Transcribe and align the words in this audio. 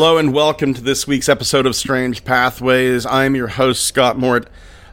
Hello 0.00 0.16
and 0.16 0.32
welcome 0.32 0.74
to 0.74 0.80
this 0.80 1.08
week's 1.08 1.28
episode 1.28 1.66
of 1.66 1.74
Strange 1.74 2.24
Pathways. 2.24 3.04
I'm 3.04 3.34
your 3.34 3.48
host, 3.48 3.82
Scott 3.82 4.16
Mort. 4.16 4.48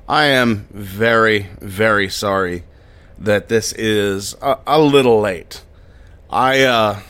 I 0.09 0.25
am 0.25 0.67
very, 0.71 1.45
very 1.61 2.09
sorry 2.09 2.63
that 3.19 3.47
this 3.47 3.71
is 3.73 4.33
a, 4.41 4.57
a 4.65 4.81
little 4.81 5.21
late. 5.21 5.61
I, 6.31 6.63
uh, 6.63 7.01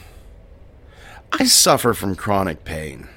I 1.31 1.45
suffer 1.45 1.93
from 1.93 2.17
chronic 2.17 2.65
pain. 2.65 3.07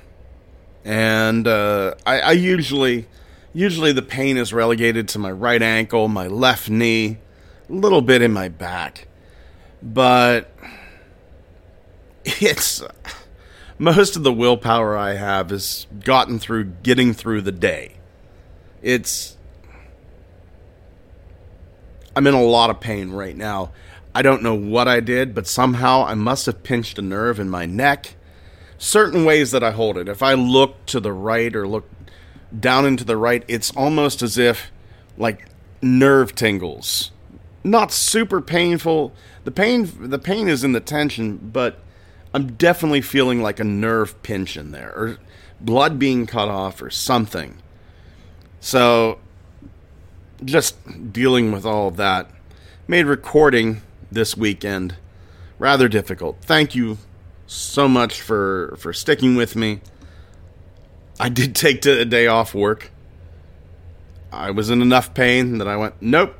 And, 0.84 1.48
uh, 1.48 1.96
I, 2.06 2.20
I 2.20 2.32
usually, 2.32 3.08
usually 3.52 3.90
the 3.90 4.00
pain 4.00 4.36
is 4.36 4.52
relegated 4.52 5.08
to 5.08 5.18
my 5.18 5.32
right 5.32 5.60
ankle, 5.60 6.06
my 6.06 6.28
left 6.28 6.70
knee, 6.70 7.18
a 7.68 7.72
little 7.72 8.00
bit 8.00 8.22
in 8.22 8.32
my 8.32 8.48
back. 8.48 9.08
But, 9.82 10.56
it's 12.24 12.80
most 13.78 14.16
of 14.16 14.24
the 14.24 14.32
willpower 14.32 14.96
I 14.96 15.14
have 15.14 15.52
is 15.52 15.86
gotten 16.04 16.38
through 16.38 16.64
getting 16.82 17.14
through 17.14 17.42
the 17.42 17.52
day. 17.52 17.94
It's 18.82 19.36
I'm 22.14 22.26
in 22.26 22.34
a 22.34 22.42
lot 22.42 22.70
of 22.70 22.80
pain 22.80 23.12
right 23.12 23.36
now. 23.36 23.70
I 24.14 24.22
don't 24.22 24.42
know 24.42 24.54
what 24.54 24.88
I 24.88 24.98
did, 24.98 25.34
but 25.34 25.46
somehow 25.46 26.04
I 26.04 26.14
must 26.14 26.46
have 26.46 26.64
pinched 26.64 26.98
a 26.98 27.02
nerve 27.02 27.38
in 27.38 27.48
my 27.48 27.66
neck. 27.66 28.16
Certain 28.76 29.24
ways 29.24 29.52
that 29.52 29.62
I 29.62 29.70
hold 29.70 29.96
it. 29.96 30.08
If 30.08 30.22
I 30.22 30.34
look 30.34 30.84
to 30.86 30.98
the 30.98 31.12
right 31.12 31.54
or 31.54 31.68
look 31.68 31.88
down 32.58 32.86
into 32.86 33.04
the 33.04 33.16
right, 33.16 33.44
it's 33.46 33.70
almost 33.76 34.22
as 34.22 34.36
if 34.36 34.72
like 35.16 35.46
nerve 35.80 36.34
tingles. 36.34 37.12
Not 37.62 37.92
super 37.92 38.40
painful. 38.40 39.12
The 39.44 39.52
pain 39.52 39.88
the 40.00 40.18
pain 40.18 40.48
is 40.48 40.64
in 40.64 40.72
the 40.72 40.80
tension, 40.80 41.36
but 41.36 41.78
I'm 42.34 42.52
definitely 42.52 43.00
feeling 43.00 43.42
like 43.42 43.60
a 43.60 43.64
nerve 43.64 44.22
pinch 44.22 44.56
in 44.56 44.70
there, 44.70 44.92
or 44.94 45.18
blood 45.60 45.98
being 45.98 46.26
cut 46.26 46.48
off, 46.48 46.82
or 46.82 46.90
something. 46.90 47.58
So, 48.60 49.18
just 50.44 51.12
dealing 51.12 51.52
with 51.52 51.64
all 51.64 51.88
of 51.88 51.96
that 51.96 52.30
made 52.86 53.06
recording 53.06 53.82
this 54.10 54.36
weekend 54.36 54.96
rather 55.58 55.88
difficult. 55.88 56.38
Thank 56.42 56.74
you 56.74 56.98
so 57.46 57.88
much 57.88 58.20
for 58.20 58.76
for 58.78 58.92
sticking 58.92 59.36
with 59.36 59.56
me. 59.56 59.80
I 61.20 61.28
did 61.28 61.54
take 61.56 61.84
a 61.86 62.04
day 62.04 62.26
off 62.26 62.54
work. 62.54 62.90
I 64.32 64.50
was 64.50 64.70
in 64.70 64.82
enough 64.82 65.14
pain 65.14 65.58
that 65.58 65.68
I 65.68 65.76
went, 65.76 65.94
nope. 66.00 66.34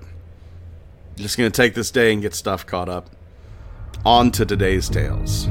Just 1.16 1.39
going 1.39 1.50
to 1.50 1.56
take 1.56 1.75
this 1.75 1.91
day 1.91 2.12
and 2.12 2.22
get 2.22 2.34
stuff 2.34 2.66
caught 2.66 2.89
up. 2.89 3.11
On 4.05 4.31
to 4.33 4.44
today's 4.44 4.89
tales. 4.89 5.48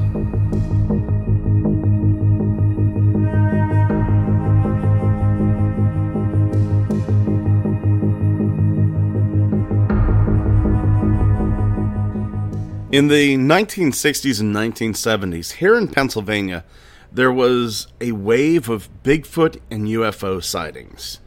In 12.90 13.08
the 13.08 13.36
1960s 13.36 14.40
and 14.40 14.56
1970s, 14.56 15.52
here 15.56 15.76
in 15.76 15.88
Pennsylvania, 15.88 16.64
there 17.12 17.30
was 17.30 17.86
a 18.00 18.12
wave 18.12 18.70
of 18.70 18.88
Bigfoot 19.02 19.60
and 19.70 19.86
UFO 19.88 20.42
sightings. 20.42 21.20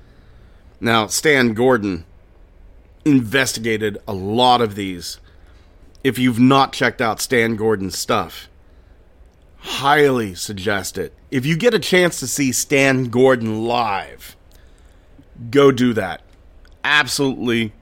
Now, 0.80 1.06
Stan 1.06 1.54
Gordon 1.54 2.06
investigated 3.06 4.00
a 4.08 4.14
lot 4.14 4.60
of 4.60 4.74
these. 4.74 5.20
If 6.04 6.18
you've 6.18 6.40
not 6.40 6.74
checked 6.74 7.00
out 7.00 7.22
Stan 7.22 7.56
Gordon's 7.58 7.96
stuff, 7.96 8.50
highly 9.58 10.34
suggest 10.34 10.98
it. 10.98 11.14
If 11.30 11.46
you 11.46 11.56
get 11.56 11.76
a 11.76 11.80
chance 11.80 12.20
to 12.22 12.28
see 12.28 12.52
Stan 12.52 13.06
Gordon 13.06 13.66
live, 13.66 14.36
go 15.52 15.72
do 15.72 15.94
that. 15.94 16.24
Absolutely 16.84 17.74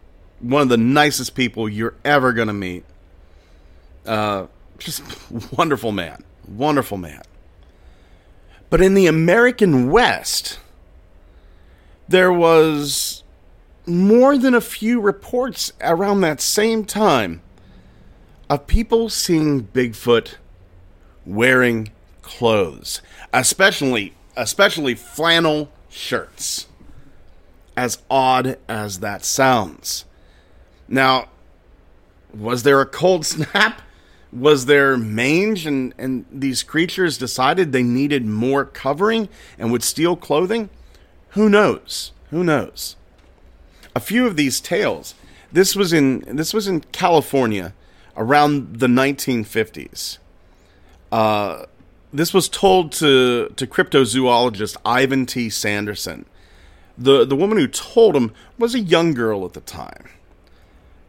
one 0.42 0.64
of 0.64 0.70
the 0.70 0.76
nicest 0.76 1.34
people 1.34 1.70
you're 1.70 1.96
ever 2.04 2.34
going 2.34 2.50
to 2.50 2.54
meet. 2.54 2.84
Uh, 4.10 4.48
just 4.80 5.04
wonderful 5.58 5.92
man. 5.92 6.24
Wonderful 6.48 6.98
man. 6.98 7.22
But 8.72 8.82
in 8.82 8.96
the 8.96 9.06
American 9.06 9.92
West, 9.92 10.60
there 12.08 12.34
was 12.34 13.24
more 13.86 14.36
than 14.36 14.56
a 14.56 14.62
few 14.62 15.00
reports 15.00 15.72
around 15.82 16.22
that 16.22 16.42
same 16.42 16.86
time 16.86 17.42
of 18.50 18.66
people 18.66 19.10
seeing 19.10 19.64
Bigfoot 19.64 20.36
wearing 21.24 21.92
clothes, 22.24 23.04
especially 23.32 24.16
especially 24.36 24.96
flannel 24.96 25.70
shirts. 25.88 26.66
As 27.78 28.00
odd 28.10 28.58
as 28.68 29.02
that 29.02 29.24
sounds. 29.24 30.06
Now, 30.88 31.30
was 32.34 32.64
there 32.64 32.82
a 32.82 32.88
cold 32.88 33.26
snap? 33.26 33.84
Was 34.32 34.66
there 34.66 34.96
mange 34.98 35.66
and, 35.66 35.94
and 35.98 36.26
these 36.32 36.62
creatures 36.64 37.18
decided 37.18 37.72
they 37.72 37.84
needed 37.84 38.26
more 38.26 38.66
covering 38.66 39.30
and 39.58 39.72
would 39.72 39.84
steal 39.84 40.16
clothing? 40.16 40.70
Who 41.30 41.50
knows? 41.50 42.12
Who 42.30 42.44
knows? 42.44 42.96
A 43.96 44.00
few 44.00 44.28
of 44.28 44.36
these 44.36 44.60
tales. 44.60 45.16
This 45.52 45.76
was 45.76 45.94
in 45.94 46.24
this 46.28 46.54
was 46.54 46.68
in 46.68 46.82
California 46.82 47.74
around 48.16 48.80
the 48.80 48.88
1950s. 48.88 50.20
Uh, 51.12 51.66
this 52.14 52.34
was 52.34 52.48
told 52.48 52.92
to 52.94 53.50
to 53.56 53.66
cryptozoologist 53.66 54.78
Ivan 54.86 55.26
T. 55.26 55.50
Sanderson. 55.50 56.26
The 56.98 57.26
the 57.26 57.36
woman 57.36 57.58
who 57.58 57.68
told 57.68 58.16
him 58.16 58.32
was 58.60 58.76
a 58.76 58.80
young 58.80 59.16
girl 59.16 59.44
at 59.46 59.54
the 59.54 59.62
time. 59.62 60.06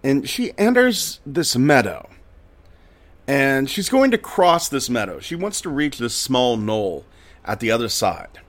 And 0.02 0.26
she 0.26 0.52
enters 0.56 1.20
this 1.26 1.54
meadow 1.54 2.08
and 3.30 3.70
she's 3.70 3.88
going 3.88 4.10
to 4.10 4.18
cross 4.18 4.68
this 4.68 4.90
meadow. 4.90 5.20
She 5.20 5.36
wants 5.36 5.60
to 5.60 5.68
reach 5.68 5.98
this 5.98 6.16
small 6.16 6.56
knoll 6.56 7.04
at 7.44 7.60
the 7.60 7.70
other 7.70 7.88
side. 7.88 8.40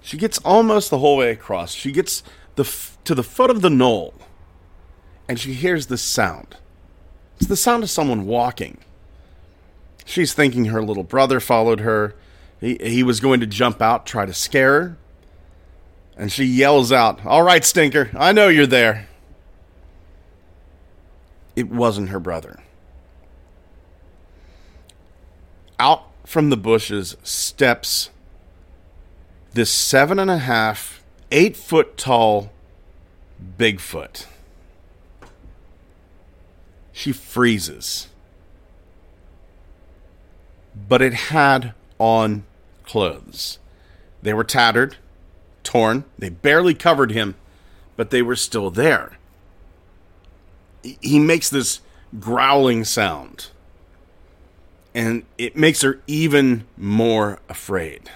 She 0.00 0.16
gets 0.16 0.38
almost 0.38 0.90
the 0.90 0.98
whole 0.98 1.18
way 1.18 1.30
across. 1.30 1.72
She 1.72 1.92
gets 1.92 2.24
the 2.56 2.64
f- 2.64 2.98
to 3.04 3.14
the 3.14 3.22
foot 3.22 3.48
of 3.48 3.62
the 3.62 3.70
knoll, 3.70 4.12
and 5.28 5.38
she 5.38 5.52
hears 5.52 5.86
this 5.86 6.02
sound. 6.02 6.56
It's 7.36 7.46
the 7.46 7.54
sound 7.54 7.84
of 7.84 7.90
someone 7.90 8.26
walking. 8.26 8.78
She's 10.04 10.34
thinking 10.34 10.64
her 10.64 10.82
little 10.82 11.04
brother 11.04 11.38
followed 11.38 11.78
her. 11.78 12.16
He, 12.58 12.76
he 12.80 13.04
was 13.04 13.20
going 13.20 13.38
to 13.38 13.46
jump 13.46 13.80
out, 13.80 14.04
try 14.04 14.26
to 14.26 14.34
scare 14.34 14.72
her. 14.72 14.96
And 16.16 16.32
she 16.32 16.44
yells 16.44 16.90
out, 16.90 17.24
All 17.24 17.44
right, 17.44 17.64
Stinker, 17.64 18.10
I 18.18 18.32
know 18.32 18.48
you're 18.48 18.66
there. 18.66 19.06
It 21.54 21.68
wasn't 21.68 22.08
her 22.08 22.18
brother 22.18 22.58
out 25.78 26.04
from 26.24 26.50
the 26.50 26.56
bushes 26.56 27.16
steps 27.22 28.10
this 29.52 29.70
seven 29.70 30.18
and 30.18 30.30
a 30.30 30.38
half, 30.38 31.02
eight 31.32 31.56
foot 31.56 31.96
tall 31.96 32.52
Bigfoot. 33.58 34.26
She 36.92 37.12
freezes. 37.12 38.08
But 40.88 41.02
it 41.02 41.14
had 41.14 41.74
on 41.98 42.44
clothes. 42.84 43.58
They 44.22 44.34
were 44.34 44.44
tattered, 44.44 44.96
torn, 45.62 46.04
they 46.18 46.28
barely 46.28 46.74
covered 46.74 47.12
him, 47.12 47.36
but 47.96 48.10
they 48.10 48.22
were 48.22 48.36
still 48.36 48.70
there. 48.70 49.18
He 50.82 51.18
makes 51.18 51.50
this 51.50 51.80
growling 52.18 52.84
sound 52.84 53.48
and 54.98 55.22
it 55.38 55.56
makes 55.56 55.82
her 55.82 56.00
even 56.08 56.66
more 56.76 57.38
afraid. 57.48 58.10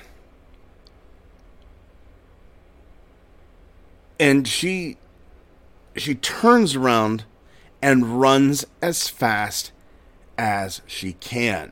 And 4.18 4.48
she 4.48 4.96
she 5.94 6.16
turns 6.16 6.74
around 6.74 7.22
and 7.80 8.20
runs 8.20 8.66
as 8.82 9.08
fast 9.08 9.70
as 10.36 10.82
she 10.84 11.12
can. 11.12 11.70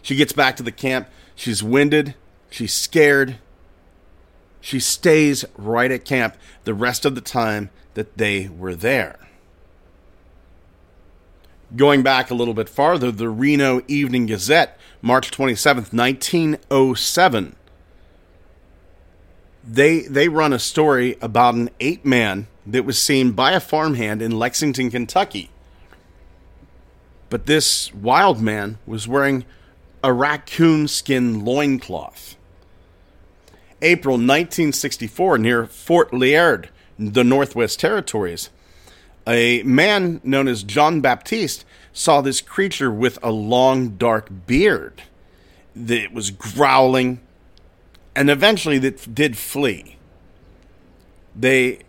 She 0.00 0.14
gets 0.14 0.32
back 0.32 0.54
to 0.58 0.62
the 0.62 0.70
camp. 0.70 1.08
She's 1.34 1.60
winded, 1.60 2.14
she's 2.50 2.72
scared. 2.72 3.38
She 4.60 4.78
stays 4.78 5.44
right 5.56 5.90
at 5.90 6.04
camp 6.04 6.36
the 6.62 6.72
rest 6.72 7.04
of 7.04 7.16
the 7.16 7.20
time 7.20 7.70
that 7.94 8.16
they 8.16 8.48
were 8.48 8.76
there. 8.76 9.23
Going 11.76 12.02
back 12.02 12.30
a 12.30 12.34
little 12.34 12.54
bit 12.54 12.68
farther, 12.68 13.10
the 13.10 13.28
Reno 13.28 13.82
Evening 13.88 14.26
Gazette, 14.26 14.78
March 15.02 15.30
27th, 15.30 15.92
1907. 15.92 17.56
They 19.66 20.00
they 20.02 20.28
run 20.28 20.52
a 20.52 20.58
story 20.58 21.16
about 21.22 21.54
an 21.54 21.70
ape 21.80 22.04
man 22.04 22.46
that 22.66 22.84
was 22.84 23.00
seen 23.00 23.32
by 23.32 23.52
a 23.52 23.60
farmhand 23.60 24.22
in 24.22 24.38
Lexington, 24.38 24.90
Kentucky. 24.90 25.50
But 27.30 27.46
this 27.46 27.92
wild 27.94 28.40
man 28.40 28.78
was 28.86 29.08
wearing 29.08 29.44
a 30.02 30.12
raccoon 30.12 30.86
skin 30.86 31.44
loincloth. 31.44 32.36
April 33.82 34.14
1964, 34.14 35.38
near 35.38 35.66
Fort 35.66 36.12
Liard, 36.12 36.68
the 36.98 37.24
Northwest 37.24 37.80
Territories, 37.80 38.50
a 39.26 39.62
man 39.62 40.20
known 40.22 40.48
as 40.48 40.62
John 40.62 41.00
Baptiste 41.00 41.64
saw 41.92 42.20
this 42.20 42.40
creature 42.40 42.90
with 42.90 43.18
a 43.22 43.30
long, 43.30 43.96
dark 43.96 44.28
beard 44.46 45.02
that 45.74 46.12
was 46.12 46.30
growling 46.30 47.20
and 48.14 48.30
eventually 48.30 48.78
that 48.78 49.14
did 49.14 49.36
flee. 49.36 49.96
They 51.34 51.80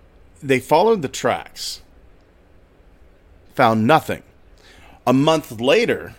they 0.42 0.60
followed 0.60 1.02
the 1.02 1.08
tracks, 1.08 1.82
found 3.54 3.88
nothing. 3.88 4.24
A 5.08 5.14
month 5.14 5.60
later, 5.60 6.16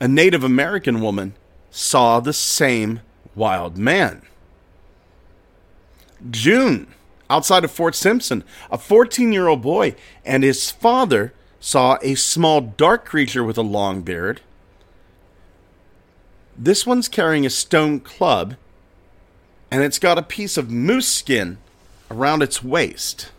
a 0.00 0.08
Native 0.08 0.44
American 0.44 1.00
woman 1.00 1.34
saw 1.70 2.20
the 2.20 2.32
same 2.32 3.00
wild 3.34 3.76
man. 3.76 4.22
June, 6.30 6.92
outside 7.30 7.64
of 7.64 7.70
Fort 7.70 7.94
Simpson, 7.94 8.44
a 8.70 8.78
14 8.78 9.32
year 9.32 9.48
old 9.48 9.62
boy 9.62 9.94
and 10.24 10.42
his 10.42 10.70
father 10.70 11.32
saw 11.60 11.98
a 12.02 12.14
small 12.14 12.60
dark 12.60 13.04
creature 13.04 13.44
with 13.44 13.58
a 13.58 13.62
long 13.62 14.02
beard. 14.02 14.40
This 16.56 16.86
one's 16.86 17.08
carrying 17.08 17.46
a 17.46 17.50
stone 17.50 18.00
club, 18.00 18.56
and 19.70 19.82
it's 19.82 19.98
got 19.98 20.18
a 20.18 20.22
piece 20.22 20.56
of 20.56 20.70
moose 20.70 21.08
skin 21.08 21.58
around 22.10 22.42
its 22.42 22.62
waist. 22.64 23.30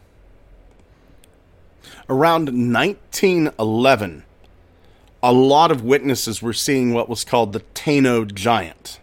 Around 2.08 2.46
1911, 2.48 4.24
a 5.22 5.34
lot 5.34 5.72
of 5.72 5.84
witnesses 5.84 6.42
were 6.42 6.54
seeing 6.54 6.94
what 6.94 7.10
was 7.10 7.26
called 7.26 7.54
the 7.54 7.60
Tano 7.76 8.32
Giant. 8.34 9.00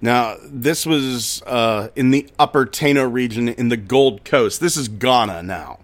Now, 0.00 0.36
this 0.42 0.84
was 0.84 1.42
uh, 1.46 1.88
in 1.96 2.10
the 2.10 2.28
upper 2.38 2.66
Tano 2.66 3.10
region 3.10 3.48
in 3.48 3.68
the 3.70 3.76
Gold 3.76 4.24
Coast. 4.24 4.60
This 4.60 4.76
is 4.76 4.88
Ghana 4.88 5.42
now. 5.42 5.78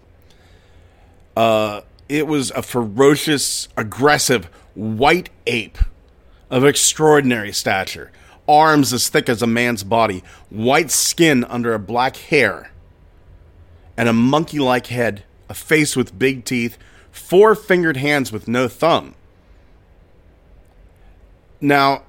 Uh, 1.35 1.81
it 2.07 2.27
was 2.27 2.51
a 2.51 2.61
ferocious, 2.61 3.67
aggressive 3.75 4.45
white 4.75 5.29
ape 5.47 5.79
of 6.49 6.63
extraordinary 6.63 7.51
stature, 7.51 8.11
arms 8.47 8.93
as 8.93 9.09
thick 9.09 9.29
as 9.29 9.41
a 9.41 9.47
man's 9.47 9.83
body, 9.83 10.23
white 10.51 10.91
skin 10.91 11.43
under 11.45 11.73
a 11.73 11.79
black 11.79 12.15
hair, 12.17 12.71
and 13.97 14.07
a 14.07 14.13
monkey 14.13 14.59
like 14.59 14.87
head, 14.87 15.23
a 15.49 15.55
face 15.55 15.95
with 15.95 16.19
big 16.19 16.45
teeth, 16.45 16.77
four 17.11 17.55
fingered 17.55 17.97
hands 17.97 18.31
with 18.31 18.47
no 18.47 18.67
thumb. 18.67 19.15
Now, 21.59 22.03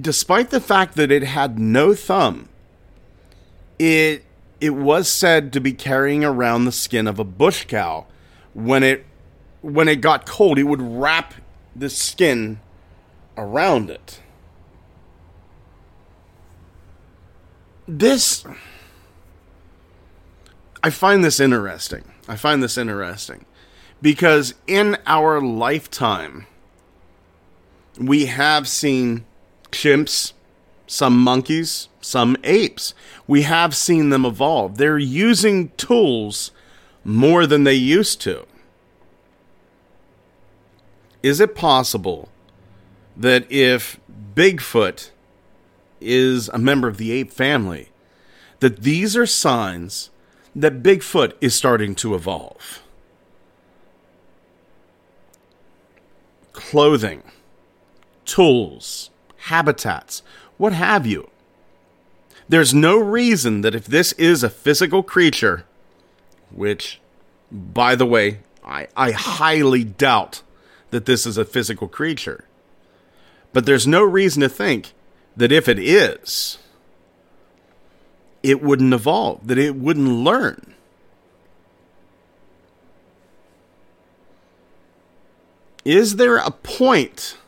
despite 0.00 0.50
the 0.50 0.60
fact 0.60 0.94
that 0.96 1.10
it 1.10 1.22
had 1.22 1.58
no 1.58 1.94
thumb, 1.94 2.48
it 3.78 4.24
it 4.60 4.70
was 4.70 5.08
said 5.08 5.52
to 5.54 5.60
be 5.60 5.72
carrying 5.72 6.22
around 6.24 6.64
the 6.64 6.72
skin 6.72 7.06
of 7.06 7.18
a 7.18 7.24
bush 7.24 7.64
cow. 7.66 8.06
When 8.54 8.82
it 8.82 9.06
when 9.62 9.88
it 9.88 9.96
got 9.96 10.26
cold, 10.26 10.58
it 10.58 10.64
would 10.64 10.82
wrap 10.82 11.34
the 11.74 11.90
skin 11.90 12.60
around 13.36 13.90
it. 13.90 14.20
This 17.86 18.44
I 20.82 20.90
find 20.90 21.24
this 21.24 21.40
interesting. 21.40 22.04
I 22.28 22.36
find 22.36 22.62
this 22.62 22.78
interesting 22.78 23.44
because 24.00 24.54
in 24.66 24.96
our 25.06 25.40
lifetime 25.40 26.46
we 27.98 28.26
have 28.26 28.66
seen 28.66 29.24
chimps, 29.70 30.32
some 30.86 31.18
monkeys, 31.18 31.88
some 32.00 32.36
apes. 32.44 32.94
We 33.26 33.42
have 33.42 33.74
seen 33.76 34.10
them 34.10 34.24
evolve. 34.24 34.76
They're 34.76 34.98
using 34.98 35.70
tools 35.76 36.50
more 37.04 37.46
than 37.46 37.64
they 37.64 37.74
used 37.74 38.20
to. 38.22 38.46
Is 41.22 41.40
it 41.40 41.54
possible 41.54 42.28
that 43.16 43.50
if 43.50 44.00
Bigfoot 44.34 45.10
is 46.00 46.48
a 46.48 46.58
member 46.58 46.88
of 46.88 46.96
the 46.96 47.12
ape 47.12 47.30
family, 47.30 47.90
that 48.60 48.82
these 48.82 49.16
are 49.16 49.26
signs 49.26 50.10
that 50.56 50.82
Bigfoot 50.82 51.34
is 51.40 51.54
starting 51.54 51.94
to 51.96 52.14
evolve? 52.14 52.82
Clothing, 56.52 57.22
tools, 58.24 59.10
habitats, 59.44 60.22
what 60.56 60.72
have 60.72 61.06
you. 61.06 61.30
There's 62.48 62.74
no 62.74 62.98
reason 62.98 63.60
that 63.60 63.74
if 63.74 63.86
this 63.86 64.12
is 64.14 64.42
a 64.42 64.50
physical 64.50 65.02
creature, 65.02 65.64
which, 66.50 67.00
by 67.50 67.94
the 67.94 68.06
way, 68.06 68.40
I, 68.64 68.88
I 68.96 69.12
highly 69.12 69.84
doubt 69.84 70.42
that 70.90 71.06
this 71.06 71.26
is 71.26 71.38
a 71.38 71.44
physical 71.44 71.88
creature, 71.88 72.44
but 73.52 73.66
there's 73.66 73.86
no 73.86 74.02
reason 74.02 74.42
to 74.42 74.48
think 74.48 74.92
that 75.36 75.52
if 75.52 75.68
it 75.68 75.78
is, 75.78 76.58
it 78.42 78.62
wouldn't 78.62 78.92
evolve, 78.92 79.46
that 79.46 79.58
it 79.58 79.76
wouldn't 79.76 80.08
learn. 80.08 80.74
Is 85.84 86.16
there 86.16 86.36
a 86.36 86.50
point 86.50 87.38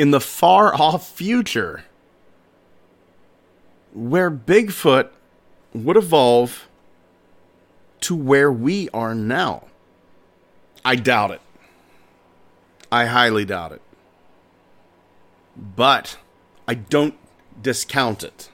in 0.00 0.12
the 0.12 0.20
far 0.20 0.74
off 0.74 1.06
future 1.10 1.84
where 3.92 4.30
Bigfoot 4.30 5.10
would 5.74 5.98
evolve 5.98 6.66
to 8.00 8.16
where 8.16 8.50
we 8.50 8.88
are 8.94 9.14
now. 9.14 9.64
I 10.86 10.96
doubt 10.96 11.32
it. 11.32 11.42
I 12.90 13.04
highly 13.04 13.44
doubt 13.44 13.72
it. 13.72 13.82
But 15.54 16.16
I 16.66 16.72
don't 16.72 17.16
discount 17.60 18.22
it. 18.22 18.48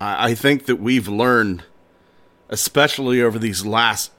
I, 0.00 0.34
think 0.36 0.66
that 0.66 0.76
we've 0.76 1.08
learned, 1.08 1.64
especially 2.48 3.20
over 3.20 3.40
these 3.40 3.66
last 3.66 4.12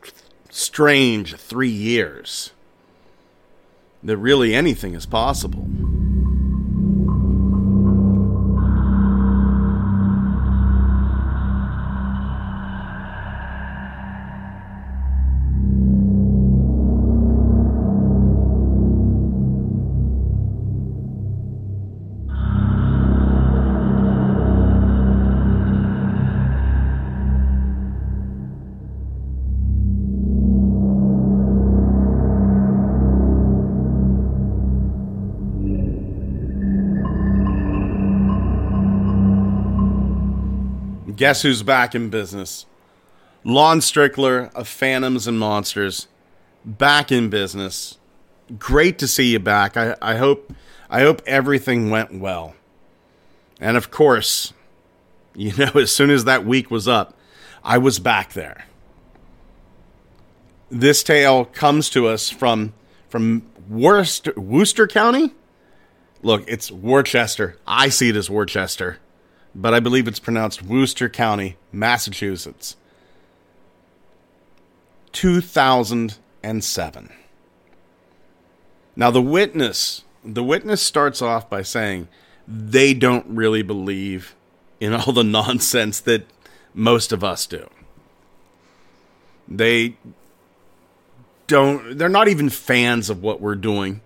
strange 0.50 1.36
three 1.36 1.70
years, 1.70 2.53
that 4.04 4.18
really 4.18 4.54
anything 4.54 4.94
is 4.94 5.06
possible. 5.06 5.68
Guess 41.24 41.44
who's 41.44 41.64
back 41.64 41.96
in 41.96 42.10
business? 42.10 42.66
Lon 43.46 43.80
Strickler 43.80 44.54
of 44.54 44.68
Phantoms 44.68 45.26
and 45.26 45.40
Monsters, 45.40 46.10
back 46.66 47.14
in 47.14 47.30
business. 47.30 47.98
Great 48.60 49.00
to 49.00 49.08
see 49.08 49.32
you 49.32 49.40
back. 49.40 49.78
I, 49.78 49.96
I 50.02 50.16
hope 50.16 50.52
I 50.90 51.00
hope 51.00 51.22
everything 51.26 51.90
went 51.90 52.20
well. 52.20 52.56
And 53.62 53.78
of 53.78 53.90
course, 53.90 54.52
you 55.34 55.54
know, 55.58 55.72
as 55.76 55.96
soon 55.96 56.10
as 56.10 56.26
that 56.26 56.46
week 56.46 56.70
was 56.70 56.90
up, 56.90 57.18
I 57.64 57.78
was 57.78 58.00
back 58.00 58.34
there. 58.34 58.66
This 60.70 61.04
tale 61.04 61.46
comes 61.46 61.90
to 61.92 62.06
us 62.06 62.30
from 62.30 62.74
from 63.08 63.44
Worcester, 63.70 64.34
Worcester 64.36 64.88
County. 64.88 65.32
Look, 66.22 66.44
it's 66.50 66.70
Worcester. 66.70 67.58
I 67.66 67.88
see 67.88 68.10
it 68.10 68.18
as 68.18 68.30
Worcester 68.30 69.00
but 69.56 69.74
I 69.74 69.80
believe 69.80 70.08
it's 70.08 70.20
pronounced 70.20 70.62
Worcester 70.64 71.10
County, 71.10 71.58
Massachusetts. 71.72 72.76
2007. 75.12 77.10
Now 78.96 79.12
the 79.12 79.22
witness, 79.22 80.04
the 80.24 80.44
witness 80.44 80.82
starts 80.82 81.22
off 81.22 81.50
by 81.50 81.62
saying 81.62 82.08
they 82.48 82.94
don't 82.94 83.26
really 83.28 83.62
believe 83.62 84.36
in 84.80 84.94
all 84.94 85.14
the 85.14 85.24
nonsense 85.24 86.00
that 86.02 86.26
most 86.74 87.12
of 87.12 87.24
us 87.24 87.46
do. 87.46 87.70
They 89.48 89.98
don't 91.48 91.98
they're 91.98 92.10
not 92.10 92.28
even 92.28 92.50
fans 92.50 93.10
of 93.10 93.22
what 93.22 93.42
we're 93.42 93.56
doing 93.56 94.02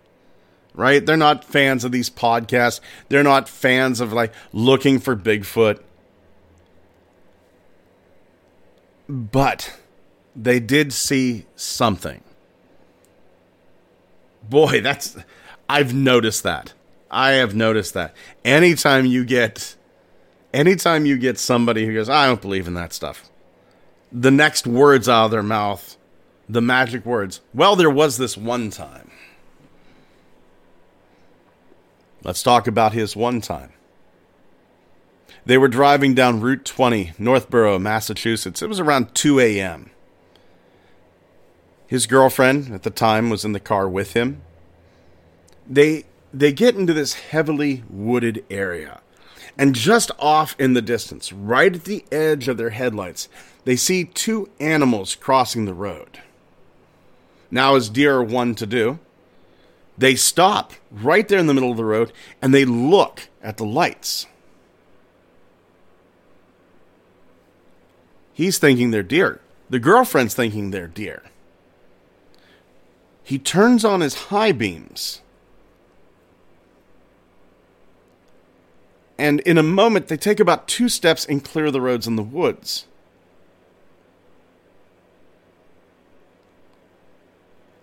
right? 0.77 1.05
They're 1.05 1.17
not 1.17 1.43
fans 1.43 1.83
of 1.83 1.91
these 1.91 2.09
podcasts. 2.09 2.79
They're 3.09 3.23
not 3.23 3.49
fans 3.49 3.99
of 3.99 4.13
like 4.13 4.33
looking 4.53 4.99
for 4.99 5.15
bigfoot. 5.15 5.81
But 9.09 9.77
they 10.35 10.61
did 10.61 10.93
see 10.93 11.45
something. 11.57 12.23
Boy 14.49 14.79
that's 14.79 15.17
i've 15.67 15.93
noticed 15.93 16.43
that. 16.43 16.73
I 17.11 17.31
have 17.31 17.53
noticed 17.53 17.93
that. 17.95 18.15
Anytime 18.45 19.05
you 19.05 19.25
get 19.25 19.75
anytime 20.53 21.05
you 21.05 21.17
get 21.17 21.37
somebody 21.37 21.85
who 21.85 21.93
goes 21.93 22.07
i 22.07 22.25
don't 22.25 22.41
believe 22.41 22.67
in 22.67 22.73
that 22.73 22.93
stuff 22.93 23.29
the 24.13 24.31
next 24.31 24.65
words 24.65 25.09
out 25.09 25.25
of 25.25 25.31
their 25.31 25.43
mouth 25.43 25.97
the 26.49 26.61
magic 26.61 27.05
words. 27.05 27.41
Well, 27.53 27.75
there 27.75 27.89
was 27.89 28.17
this 28.17 28.37
one 28.37 28.69
time. 28.69 29.06
Let's 32.27 32.43
talk 32.43 32.67
about 32.67 32.91
his 32.91 33.15
one 33.15 33.39
time. 33.39 33.71
They 35.45 35.57
were 35.57 35.69
driving 35.69 36.13
down 36.13 36.41
Route 36.41 36.65
20, 36.65 37.13
Northborough, 37.17 37.79
Massachusetts. 37.79 38.61
It 38.61 38.67
was 38.67 38.81
around 38.81 39.15
2 39.15 39.39
a.m. 39.39 39.91
His 41.87 42.05
girlfriend 42.05 42.73
at 42.73 42.83
the 42.83 42.89
time 42.89 43.29
was 43.29 43.45
in 43.45 43.53
the 43.53 43.61
car 43.61 43.87
with 43.87 44.11
him. 44.11 44.41
They 45.65 46.03
they 46.33 46.51
get 46.51 46.75
into 46.75 46.93
this 46.93 47.13
heavily 47.13 47.83
wooded 47.89 48.43
area. 48.49 48.99
And 49.57 49.73
just 49.73 50.11
off 50.19 50.53
in 50.59 50.73
the 50.73 50.81
distance, 50.81 51.31
right 51.31 51.73
at 51.73 51.85
the 51.85 52.03
edge 52.11 52.49
of 52.49 52.57
their 52.57 52.71
headlights, 52.71 53.29
they 53.63 53.77
see 53.77 54.03
two 54.03 54.49
animals 54.59 55.15
crossing 55.15 55.63
the 55.63 55.73
road 55.73 56.19
now 57.49 57.75
as 57.75 57.89
deer 57.89 58.21
one 58.21 58.55
to 58.55 58.65
do, 58.65 58.99
they 59.97 60.15
stop 60.15 60.73
right 60.91 61.27
there 61.27 61.39
in 61.39 61.47
the 61.47 61.53
middle 61.53 61.71
of 61.71 61.77
the 61.77 61.85
road 61.85 62.11
and 62.41 62.53
they 62.53 62.65
look 62.65 63.29
at 63.41 63.57
the 63.57 63.65
lights. 63.65 64.27
He's 68.33 68.59
thinking 68.59 68.91
they're 68.91 69.03
deer. 69.03 69.41
The 69.69 69.79
girlfriend's 69.79 70.35
thinking 70.35 70.71
they're 70.71 70.87
deer. 70.87 71.23
He 73.23 73.39
turns 73.39 73.83
on 73.83 74.01
his 74.01 74.15
high 74.15 74.51
beams. 74.51 75.21
And 79.17 79.39
in 79.41 79.57
a 79.57 79.63
moment, 79.63 80.07
they 80.07 80.17
take 80.17 80.39
about 80.39 80.67
two 80.67 80.87
steps 80.87 81.25
and 81.25 81.43
clear 81.43 81.71
the 81.71 81.81
roads 81.81 82.05
in 82.05 82.15
the 82.15 82.23
woods. 82.23 82.85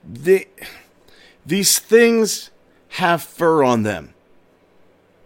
the, 0.04 0.47
these 1.47 1.79
things 1.79 2.51
have 2.91 3.23
fur 3.23 3.63
on 3.65 3.83
them 3.83 4.15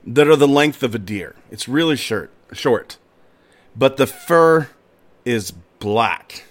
that 0.04 0.28
are 0.28 0.36
the 0.36 0.48
length 0.48 0.82
of 0.82 0.94
a 0.94 0.98
deer. 0.98 1.34
It's 1.50 1.68
really 1.68 1.96
short, 1.96 2.30
short. 2.52 2.98
But 3.76 3.96
the 3.96 4.06
fur 4.06 4.68
is 5.24 5.52
black. 5.78 6.44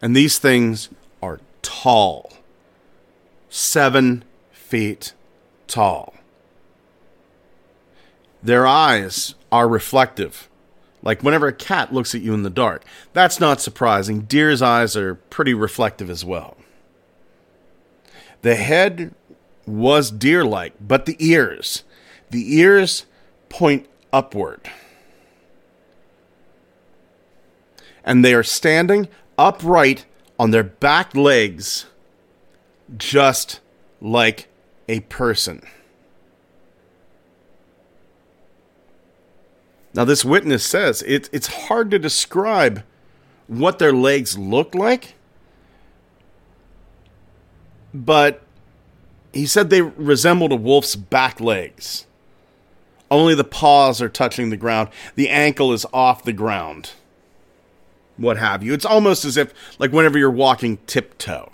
And 0.00 0.16
these 0.16 0.38
things 0.38 0.88
are 1.22 1.40
tall. 1.60 2.32
Seven 3.48 4.24
feet 4.52 5.12
tall. 5.66 6.14
Their 8.42 8.66
eyes 8.66 9.34
are 9.52 9.68
reflective. 9.68 10.48
Like 11.02 11.22
whenever 11.22 11.46
a 11.46 11.52
cat 11.52 11.92
looks 11.92 12.14
at 12.14 12.22
you 12.22 12.34
in 12.34 12.42
the 12.42 12.50
dark. 12.50 12.84
That's 13.12 13.38
not 13.38 13.60
surprising. 13.60 14.22
Deer's 14.22 14.62
eyes 14.62 14.96
are 14.96 15.14
pretty 15.14 15.54
reflective 15.54 16.08
as 16.08 16.24
well. 16.24 16.56
The 18.42 18.56
head 18.56 19.14
was 19.66 20.10
deer 20.10 20.44
like, 20.44 20.74
but 20.80 21.06
the 21.06 21.16
ears, 21.18 21.84
the 22.30 22.56
ears 22.58 23.06
point 23.48 23.86
upward. 24.12 24.70
And 28.04 28.24
they 28.24 28.34
are 28.34 28.42
standing 28.42 29.08
upright 29.38 30.06
on 30.38 30.50
their 30.50 30.64
back 30.64 31.14
legs, 31.14 31.86
just 32.96 33.60
like 34.00 34.48
a 34.88 35.00
person. 35.00 35.62
Now, 39.94 40.04
this 40.04 40.24
witness 40.24 40.64
says 40.64 41.02
it, 41.02 41.28
it's 41.32 41.46
hard 41.68 41.90
to 41.90 41.98
describe 41.98 42.82
what 43.46 43.78
their 43.78 43.92
legs 43.92 44.38
look 44.38 44.74
like, 44.74 45.14
but 47.92 48.42
he 49.32 49.46
said 49.46 49.70
they 49.70 49.82
resembled 49.82 50.52
a 50.52 50.56
wolf's 50.56 50.96
back 50.96 51.40
legs. 51.40 52.06
Only 53.10 53.34
the 53.34 53.44
paws 53.44 54.00
are 54.00 54.08
touching 54.08 54.50
the 54.50 54.56
ground, 54.56 54.88
the 55.14 55.28
ankle 55.28 55.72
is 55.72 55.84
off 55.92 56.24
the 56.24 56.32
ground. 56.32 56.92
What 58.16 58.36
have 58.36 58.62
you. 58.62 58.72
It's 58.72 58.84
almost 58.84 59.24
as 59.24 59.36
if, 59.36 59.52
like, 59.78 59.92
whenever 59.92 60.18
you're 60.18 60.30
walking 60.30 60.78
tiptoe. 60.86 61.50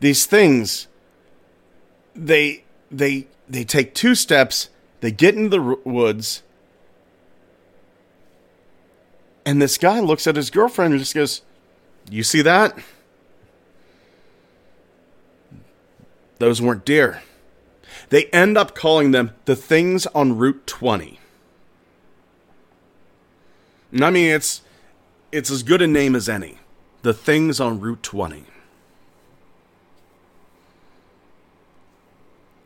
These 0.00 0.26
things, 0.26 0.88
they, 2.14 2.64
they 2.90 3.28
they 3.48 3.64
take 3.64 3.94
two 3.94 4.14
steps, 4.14 4.70
they 5.00 5.12
get 5.12 5.34
into 5.34 5.50
the 5.50 5.78
woods, 5.84 6.42
and 9.44 9.60
this 9.60 9.76
guy 9.78 10.00
looks 10.00 10.26
at 10.26 10.36
his 10.36 10.50
girlfriend 10.50 10.94
and 10.94 11.00
just 11.00 11.14
goes, 11.14 11.42
You 12.10 12.22
see 12.22 12.42
that? 12.42 12.78
Those 16.38 16.60
weren't 16.60 16.84
deer. 16.84 17.22
They 18.08 18.26
end 18.26 18.58
up 18.58 18.74
calling 18.74 19.12
them 19.12 19.32
the 19.44 19.56
things 19.56 20.06
on 20.08 20.36
Route 20.36 20.66
20. 20.66 21.20
And 23.92 24.04
I 24.04 24.10
mean, 24.10 24.30
it's 24.30 24.62
it's 25.30 25.50
as 25.50 25.62
good 25.62 25.82
a 25.82 25.86
name 25.86 26.14
as 26.14 26.28
any. 26.28 26.58
The 27.02 27.14
things 27.14 27.60
on 27.60 27.80
Route 27.80 28.02
20. 28.02 28.44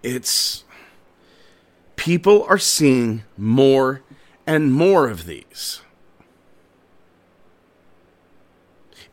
It's 0.02 0.64
people 1.96 2.44
are 2.44 2.58
seeing 2.58 3.24
more 3.36 4.02
and 4.46 4.72
more 4.72 5.08
of 5.08 5.26
these. 5.26 5.80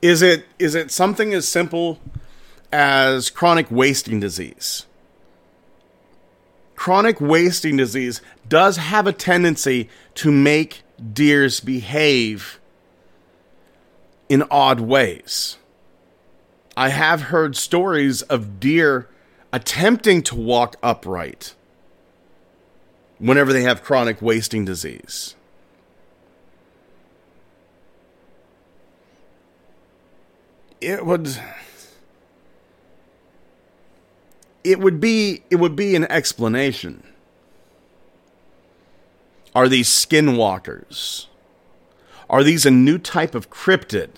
Is 0.04 0.22
it 0.22 0.46
is 0.60 0.76
it 0.76 0.92
something 0.92 1.34
as 1.34 1.48
simple 1.48 1.98
as 2.74 3.30
chronic 3.30 3.72
wasting 3.72 4.20
disease? 4.20 4.86
Chronic 6.76 7.22
wasting 7.22 7.78
disease 7.78 8.22
does 8.50 8.76
have 8.76 9.08
a 9.08 9.14
tendency 9.14 9.90
to 10.16 10.30
make 10.30 10.84
deers 11.14 11.62
behave 11.62 12.60
in 14.28 14.44
odd 14.52 14.82
ways. 14.82 15.56
I 16.76 16.90
have 16.90 17.22
heard 17.22 17.56
stories 17.56 18.24
of 18.24 18.60
deer 18.60 19.08
attempting 19.54 20.22
to 20.24 20.36
walk 20.36 20.76
upright 20.84 21.56
whenever 23.20 23.54
they 23.54 23.62
have 23.62 23.84
chronic 23.84 24.22
wasting 24.22 24.66
disease. 24.66 25.36
It 30.84 31.06
would 31.06 31.40
it 34.66 34.80
would 34.80 35.00
be 35.00 35.44
it 35.50 35.56
would 35.56 35.78
be 35.78 35.96
an 35.96 36.04
explanation. 36.12 37.04
Are 39.56 39.70
these 39.70 39.88
skinwalkers? 39.88 41.28
Are 42.30 42.44
these 42.44 42.66
a 42.66 42.72
new 42.72 42.98
type 42.98 43.34
of 43.34 43.50
cryptid? 43.50 44.10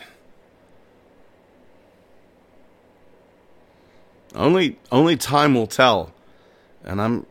Only 4.34 4.80
only 4.92 5.18
time 5.18 5.54
will 5.54 5.68
tell. 5.68 6.14
And 6.84 7.00
I'm 7.00 7.28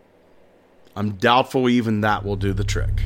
I'm 0.95 1.13
doubtful 1.13 1.69
even 1.69 2.03
that 2.03 2.25
will 2.25 2.37
do 2.37 2.53
the 2.53 2.65
trick. 2.65 3.03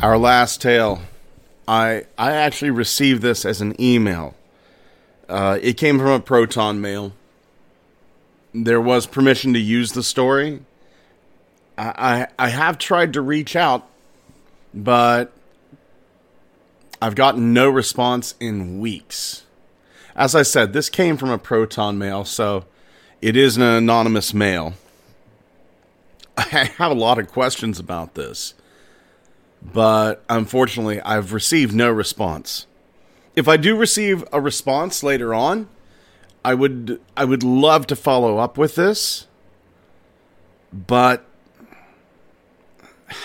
Our 0.00 0.18
last 0.18 0.60
tale. 0.62 1.02
I 1.66 2.04
I 2.16 2.32
actually 2.32 2.70
received 2.70 3.22
this 3.22 3.44
as 3.44 3.60
an 3.60 3.78
email 3.80 4.34
uh, 5.28 5.58
it 5.60 5.74
came 5.74 5.98
from 5.98 6.08
a 6.08 6.20
Proton 6.20 6.80
mail. 6.80 7.12
There 8.54 8.80
was 8.80 9.06
permission 9.06 9.52
to 9.52 9.58
use 9.58 9.92
the 9.92 10.02
story. 10.02 10.60
I, 11.76 12.26
I, 12.38 12.46
I 12.46 12.48
have 12.48 12.78
tried 12.78 13.12
to 13.12 13.20
reach 13.20 13.54
out, 13.54 13.86
but 14.72 15.32
I've 17.02 17.14
gotten 17.14 17.52
no 17.52 17.68
response 17.68 18.34
in 18.40 18.80
weeks. 18.80 19.44
As 20.16 20.34
I 20.34 20.42
said, 20.42 20.72
this 20.72 20.88
came 20.88 21.16
from 21.16 21.30
a 21.30 21.38
Proton 21.38 21.98
mail, 21.98 22.24
so 22.24 22.64
it 23.20 23.36
is 23.36 23.56
an 23.56 23.62
anonymous 23.62 24.32
mail. 24.32 24.74
I 26.38 26.70
have 26.78 26.90
a 26.90 26.94
lot 26.94 27.18
of 27.18 27.28
questions 27.28 27.78
about 27.78 28.14
this, 28.14 28.54
but 29.62 30.24
unfortunately, 30.28 31.00
I've 31.02 31.32
received 31.32 31.74
no 31.74 31.90
response. 31.90 32.66
If 33.34 33.48
I 33.48 33.56
do 33.56 33.76
receive 33.76 34.24
a 34.32 34.40
response 34.40 35.02
later 35.02 35.34
on, 35.34 35.68
I 36.44 36.54
would 36.54 37.00
I 37.16 37.24
would 37.24 37.42
love 37.42 37.86
to 37.88 37.96
follow 37.96 38.38
up 38.38 38.56
with 38.56 38.74
this, 38.74 39.26
but 40.72 41.24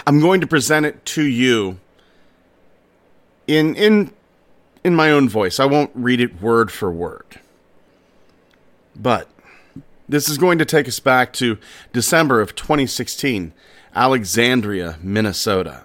I'm 0.05 0.19
going 0.19 0.41
to 0.41 0.47
present 0.47 0.85
it 0.85 1.05
to 1.05 1.23
you 1.23 1.79
in 3.47 3.75
in 3.75 4.13
in 4.83 4.95
my 4.95 5.11
own 5.11 5.29
voice. 5.29 5.59
I 5.59 5.65
won't 5.65 5.91
read 5.93 6.19
it 6.19 6.41
word 6.41 6.71
for 6.71 6.91
word. 6.91 7.39
But 8.95 9.27
this 10.07 10.29
is 10.29 10.37
going 10.37 10.59
to 10.59 10.65
take 10.65 10.87
us 10.87 10.99
back 10.99 11.33
to 11.33 11.57
December 11.93 12.41
of 12.41 12.55
2016, 12.55 13.53
Alexandria, 13.95 14.97
Minnesota. 15.01 15.83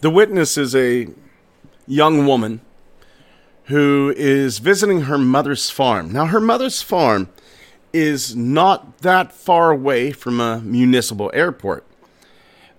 The 0.00 0.10
witness 0.10 0.56
is 0.56 0.76
a 0.76 1.08
young 1.86 2.24
woman 2.24 2.60
who 3.64 4.14
is 4.16 4.60
visiting 4.60 5.02
her 5.02 5.18
mother's 5.18 5.70
farm. 5.70 6.12
Now, 6.12 6.26
her 6.26 6.40
mother's 6.40 6.82
farm 6.82 7.28
is 7.92 8.36
not 8.36 8.98
that 8.98 9.32
far 9.32 9.72
away 9.72 10.12
from 10.12 10.40
a 10.40 10.60
municipal 10.60 11.32
airport. 11.34 11.84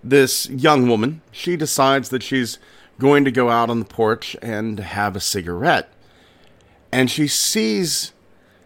This 0.02 0.50
young 0.50 0.88
woman, 0.88 1.22
she 1.32 1.58
decides 1.58 2.08
that 2.10 2.24
she's 2.24 2.58
going 3.00 3.26
to 3.26 3.32
go 3.32 3.50
out 3.50 3.70
on 3.70 3.80
the 3.80 3.86
porch 3.86 4.38
and 4.42 4.80
have 4.80 5.16
a 5.16 5.22
cigarette. 5.22 5.92
And 6.92 7.12
she 7.12 7.28
sees 7.28 8.14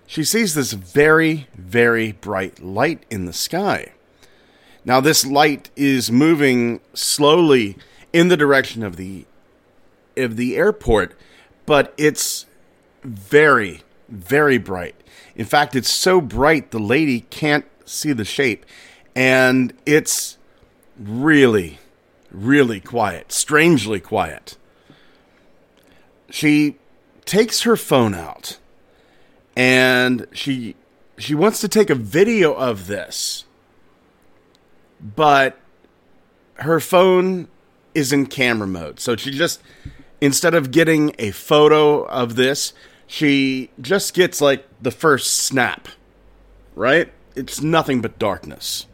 she 0.06 0.24
sees 0.24 0.54
this 0.54 0.74
very 0.74 1.48
very 1.56 2.12
bright 2.12 2.62
light 2.62 3.04
in 3.10 3.26
the 3.26 3.34
sky. 3.34 3.94
Now 4.86 5.00
this 5.00 5.26
light 5.26 5.72
is 5.76 6.12
moving 6.12 6.82
slowly 6.94 7.78
in 8.14 8.28
the 8.28 8.38
direction 8.38 8.84
of 8.84 8.96
the 8.96 9.26
of 10.16 10.38
the 10.38 10.56
airport, 10.56 11.14
but 11.66 11.94
it's 11.98 12.46
very 13.04 13.82
very 14.08 14.58
bright. 14.58 14.96
In 15.36 15.46
fact, 15.46 15.76
it's 15.76 15.90
so 15.90 16.22
bright 16.22 16.72
the 16.72 16.80
lady 16.80 17.22
can't 17.22 17.66
see 17.86 18.14
the 18.14 18.26
shape 18.26 18.66
and 19.16 19.74
it's 19.86 20.38
really 20.98 21.80
really 22.32 22.80
quiet, 22.80 23.32
strangely 23.32 24.00
quiet. 24.00 24.58
She 26.30 26.78
takes 27.26 27.62
her 27.62 27.78
phone 27.78 28.14
out 28.14 28.58
and 29.56 30.28
she 30.32 30.76
she 31.18 31.36
wants 31.36 31.62
to 31.62 31.68
take 31.68 31.90
a 31.90 31.96
video 31.96 32.54
of 32.54 32.88
this. 32.88 33.46
But 35.00 35.58
her 36.56 36.80
phone 36.80 37.48
is 37.94 38.12
in 38.12 38.26
camera 38.26 38.68
mode. 38.68 39.00
So 39.00 39.16
she 39.16 39.32
just 39.32 39.62
instead 40.22 40.54
of 40.54 40.72
getting 40.72 41.16
a 41.20 41.32
photo 41.32 42.04
of 42.04 42.36
this, 42.36 42.74
she 43.08 43.70
just 43.82 44.14
gets 44.14 44.42
like 44.42 44.66
the 44.82 44.92
first 44.92 45.38
snap. 45.38 45.88
Right? 46.76 47.12
It's 47.36 47.62
nothing 47.62 48.02
but 48.02 48.18
darkness 48.20 48.88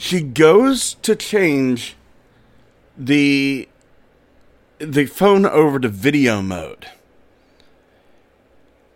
she 0.00 0.22
goes 0.22 0.94
to 1.02 1.14
change 1.14 1.94
the 2.96 3.68
the 4.78 5.04
phone 5.04 5.44
over 5.44 5.78
to 5.78 5.88
video 5.90 6.40
mode 6.40 6.86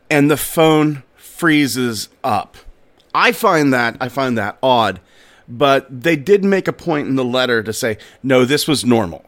and 0.09 0.31
the 0.31 0.37
phone 0.39 1.03
freezes 1.15 2.09
up 2.25 2.57
i 3.15 3.33
find 3.33 3.71
that 3.71 3.95
i 4.01 4.09
find 4.09 4.39
that 4.39 4.57
odd 4.63 4.99
but 5.49 5.87
they 6.03 6.17
did 6.17 6.45
make 6.45 6.69
a 6.69 6.73
point 6.73 7.09
in 7.09 7.17
the 7.17 7.25
letter 7.25 7.63
to 7.63 7.73
say 7.73 7.99
no 8.23 8.45
this 8.45 8.67
was 8.67 8.85
normal. 8.85 9.25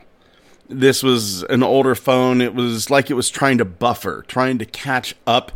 This 0.69 1.03
was 1.03 1.45
an 1.45 1.63
older 1.63 1.95
phone. 1.95 2.41
It 2.41 2.55
was 2.55 2.91
like 2.91 3.11
it 3.11 3.15
was 3.15 3.31
trying 3.31 3.59
to 3.59 3.65
buffer 3.65 4.25
trying 4.27 4.59
to 4.59 4.65
catch 4.65 5.15
up 5.27 5.53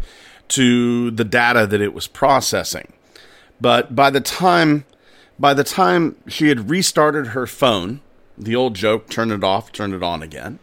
to 0.48 1.10
the 1.10 1.24
data 1.24 1.66
that 1.66 1.80
it 1.80 1.94
was 1.94 2.06
processing. 2.06 2.92
But 3.60 3.94
by 3.94 4.10
the 4.10 4.20
time 4.20 4.84
by 5.38 5.54
the 5.54 5.64
time 5.64 6.16
she 6.28 6.48
had 6.48 6.68
restarted 6.68 7.28
her 7.28 7.46
phone, 7.46 8.00
the 8.36 8.54
old 8.54 8.74
joke 8.74 9.08
turn 9.08 9.30
it 9.30 9.42
off, 9.42 9.72
turn 9.72 9.94
it 9.94 10.02
on 10.02 10.22
again, 10.22 10.58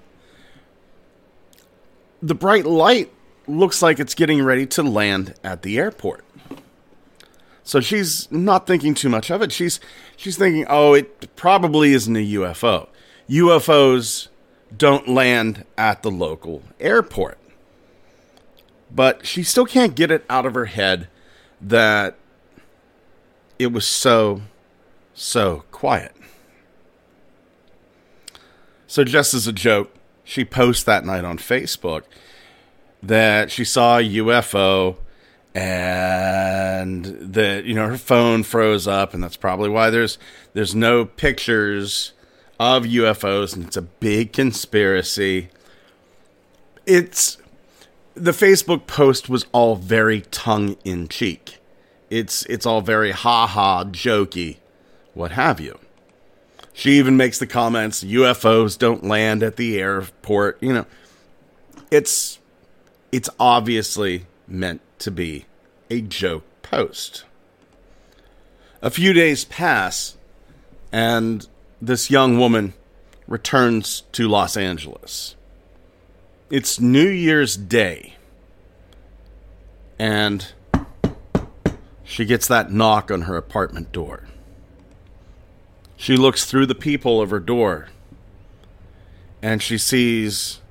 the 2.21 2.35
bright 2.35 2.65
light 2.65 3.11
looks 3.47 3.81
like 3.81 3.99
it's 3.99 4.13
getting 4.13 4.43
ready 4.43 4.65
to 4.65 4.83
land 4.83 5.33
at 5.43 5.61
the 5.61 5.77
airport. 5.77 6.23
So 7.67 7.81
she's 7.81 8.31
not 8.31 8.65
thinking 8.65 8.93
too 8.93 9.09
much 9.09 9.29
of 9.29 9.41
it. 9.41 9.51
She's 9.51 9.81
she's 10.15 10.37
thinking, 10.37 10.65
"Oh, 10.69 10.93
it 10.93 11.35
probably 11.35 11.91
isn't 11.91 12.15
a 12.15 12.25
UFO. 12.25 12.87
UFOs 13.29 14.29
don't 14.75 15.09
land 15.09 15.65
at 15.77 16.01
the 16.01 16.09
local 16.09 16.63
airport." 16.79 17.37
But 18.89 19.25
she 19.25 19.43
still 19.43 19.65
can't 19.65 19.95
get 19.95 20.11
it 20.11 20.23
out 20.29 20.45
of 20.45 20.53
her 20.53 20.67
head 20.67 21.09
that 21.59 22.15
it 23.59 23.73
was 23.73 23.85
so 23.85 24.43
so 25.13 25.65
quiet. 25.69 26.15
So, 28.87 29.03
just 29.03 29.33
as 29.33 29.45
a 29.45 29.51
joke, 29.51 29.93
she 30.23 30.45
posts 30.45 30.85
that 30.85 31.03
night 31.03 31.25
on 31.25 31.37
Facebook 31.37 32.03
that 33.03 33.51
she 33.51 33.65
saw 33.65 33.97
a 33.97 34.03
UFO 34.03 34.95
and 35.53 36.06
that 37.05 37.65
you 37.65 37.73
know 37.73 37.87
her 37.87 37.97
phone 37.97 38.43
froze 38.43 38.87
up 38.87 39.13
and 39.13 39.23
that's 39.23 39.37
probably 39.37 39.69
why 39.69 39.89
there's 39.89 40.17
there's 40.53 40.75
no 40.75 41.05
pictures 41.05 42.13
of 42.59 42.83
UFOs 42.83 43.55
and 43.55 43.65
it's 43.65 43.77
a 43.77 43.81
big 43.81 44.33
conspiracy. 44.33 45.49
It's 46.85 47.37
the 48.13 48.31
Facebook 48.31 48.87
post 48.87 49.29
was 49.29 49.45
all 49.51 49.75
very 49.75 50.21
tongue 50.21 50.77
in 50.83 51.07
cheek. 51.07 51.59
It's 52.09 52.45
it's 52.45 52.65
all 52.65 52.81
very 52.81 53.11
ha 53.11 53.47
ha 53.47 53.83
jokey 53.85 54.57
what 55.13 55.31
have 55.31 55.59
you. 55.59 55.79
She 56.73 56.91
even 56.99 57.17
makes 57.17 57.39
the 57.39 57.47
comments 57.47 58.03
UFOs 58.03 58.77
don't 58.77 59.03
land 59.03 59.41
at 59.41 59.55
the 59.55 59.79
airport. 59.79 60.61
You 60.61 60.73
know, 60.73 60.85
it's 61.91 62.39
it's 63.11 63.29
obviously 63.39 64.25
meant 64.47 64.81
to 64.99 65.11
be 65.11 65.45
a 65.89 66.01
joke 66.01 66.43
post. 66.69 67.25
A 68.81 68.89
few 68.89 69.13
days 69.13 69.45
pass 69.45 70.17
and 70.91 71.47
this 71.81 72.09
young 72.09 72.37
woman 72.37 72.73
returns 73.27 74.03
to 74.13 74.27
Los 74.27 74.55
Angeles. 74.55 75.35
It's 76.49 76.79
New 76.79 77.07
Year's 77.07 77.57
Day. 77.57 78.15
And 79.99 80.53
she 82.03 82.25
gets 82.25 82.47
that 82.47 82.71
knock 82.71 83.11
on 83.11 83.23
her 83.23 83.35
apartment 83.35 83.91
door. 83.91 84.25
She 85.95 86.15
looks 86.15 86.45
through 86.45 86.67
the 86.67 86.75
peephole 86.75 87.21
of 87.21 87.31
her 87.31 87.39
door 87.39 87.89
and 89.41 89.61
she 89.61 89.77
sees 89.77 90.61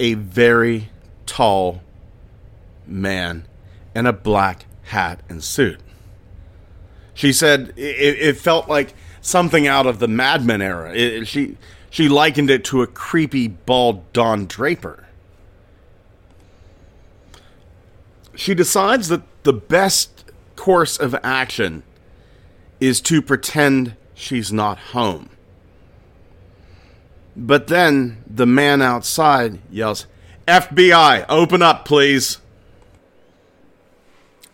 a 0.00 0.14
very 0.14 0.90
tall 1.26 1.82
man 2.86 3.47
in 3.98 4.06
a 4.06 4.12
black 4.12 4.64
hat 4.84 5.20
and 5.28 5.42
suit. 5.42 5.80
She 7.14 7.32
said 7.32 7.72
it, 7.76 8.18
it 8.20 8.36
felt 8.36 8.68
like 8.68 8.94
something 9.20 9.66
out 9.66 9.86
of 9.86 9.98
the 9.98 10.06
Mad 10.06 10.44
Men 10.44 10.62
era. 10.62 10.94
It, 10.94 11.26
she 11.26 11.56
she 11.90 12.08
likened 12.08 12.48
it 12.48 12.64
to 12.66 12.80
a 12.82 12.86
creepy 12.86 13.48
bald 13.48 14.12
Don 14.12 14.46
Draper. 14.46 15.06
She 18.36 18.54
decides 18.54 19.08
that 19.08 19.22
the 19.42 19.52
best 19.52 20.24
course 20.54 20.96
of 20.96 21.16
action 21.24 21.82
is 22.78 23.00
to 23.00 23.20
pretend 23.20 23.96
she's 24.14 24.52
not 24.52 24.78
home. 24.78 25.28
But 27.36 27.66
then 27.66 28.22
the 28.28 28.46
man 28.46 28.80
outside 28.80 29.58
yells, 29.70 30.06
FBI, 30.46 31.26
open 31.28 31.62
up, 31.62 31.84
please. 31.84 32.38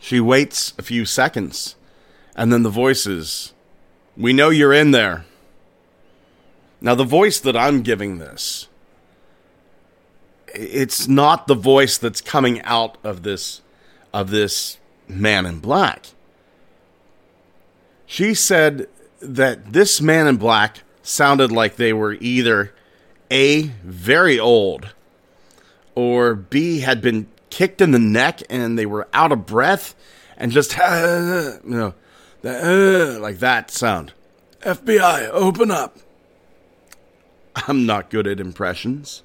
She 0.04 0.20
waits 0.20 0.74
a 0.76 0.82
few 0.82 1.06
seconds, 1.06 1.76
and 2.36 2.52
then 2.52 2.62
the 2.62 2.68
voices, 2.68 3.54
We 4.18 4.34
know 4.34 4.50
you're 4.50 4.74
in 4.74 4.90
there. 4.90 5.24
Now, 6.78 6.94
the 6.94 7.04
voice 7.04 7.40
that 7.40 7.56
I'm 7.56 7.80
giving 7.80 8.18
this, 8.18 8.68
it's 10.48 11.08
not 11.08 11.46
the 11.46 11.54
voice 11.54 11.96
that's 11.96 12.20
coming 12.20 12.60
out 12.64 12.98
of 13.02 13.22
this 13.22 13.62
of 14.12 14.28
this 14.28 14.76
man 15.08 15.46
in 15.46 15.60
black 15.60 16.08
She 18.04 18.34
said 18.34 18.88
that 19.20 19.72
this 19.72 20.02
man 20.02 20.26
in 20.26 20.36
black 20.36 20.82
sounded 21.02 21.50
like 21.50 21.76
they 21.76 21.94
were 21.94 22.12
either 22.20 22.74
A, 23.30 23.62
very 23.82 24.38
old, 24.38 24.92
or 25.94 26.34
B, 26.34 26.80
had 26.80 27.00
been 27.00 27.26
kicked 27.54 27.80
in 27.80 27.92
the 27.92 28.00
neck 28.00 28.42
and 28.50 28.76
they 28.76 28.84
were 28.84 29.06
out 29.12 29.30
of 29.30 29.46
breath 29.46 29.94
and 30.36 30.50
just, 30.50 30.76
you 30.76 31.60
know, 31.64 31.94
uh, 32.44 33.20
like 33.20 33.38
that 33.38 33.70
sound. 33.70 34.12
FBI, 34.62 35.28
open 35.30 35.70
up. 35.70 35.96
I'm 37.54 37.86
not 37.86 38.10
good 38.10 38.26
at 38.26 38.40
impressions. 38.40 39.22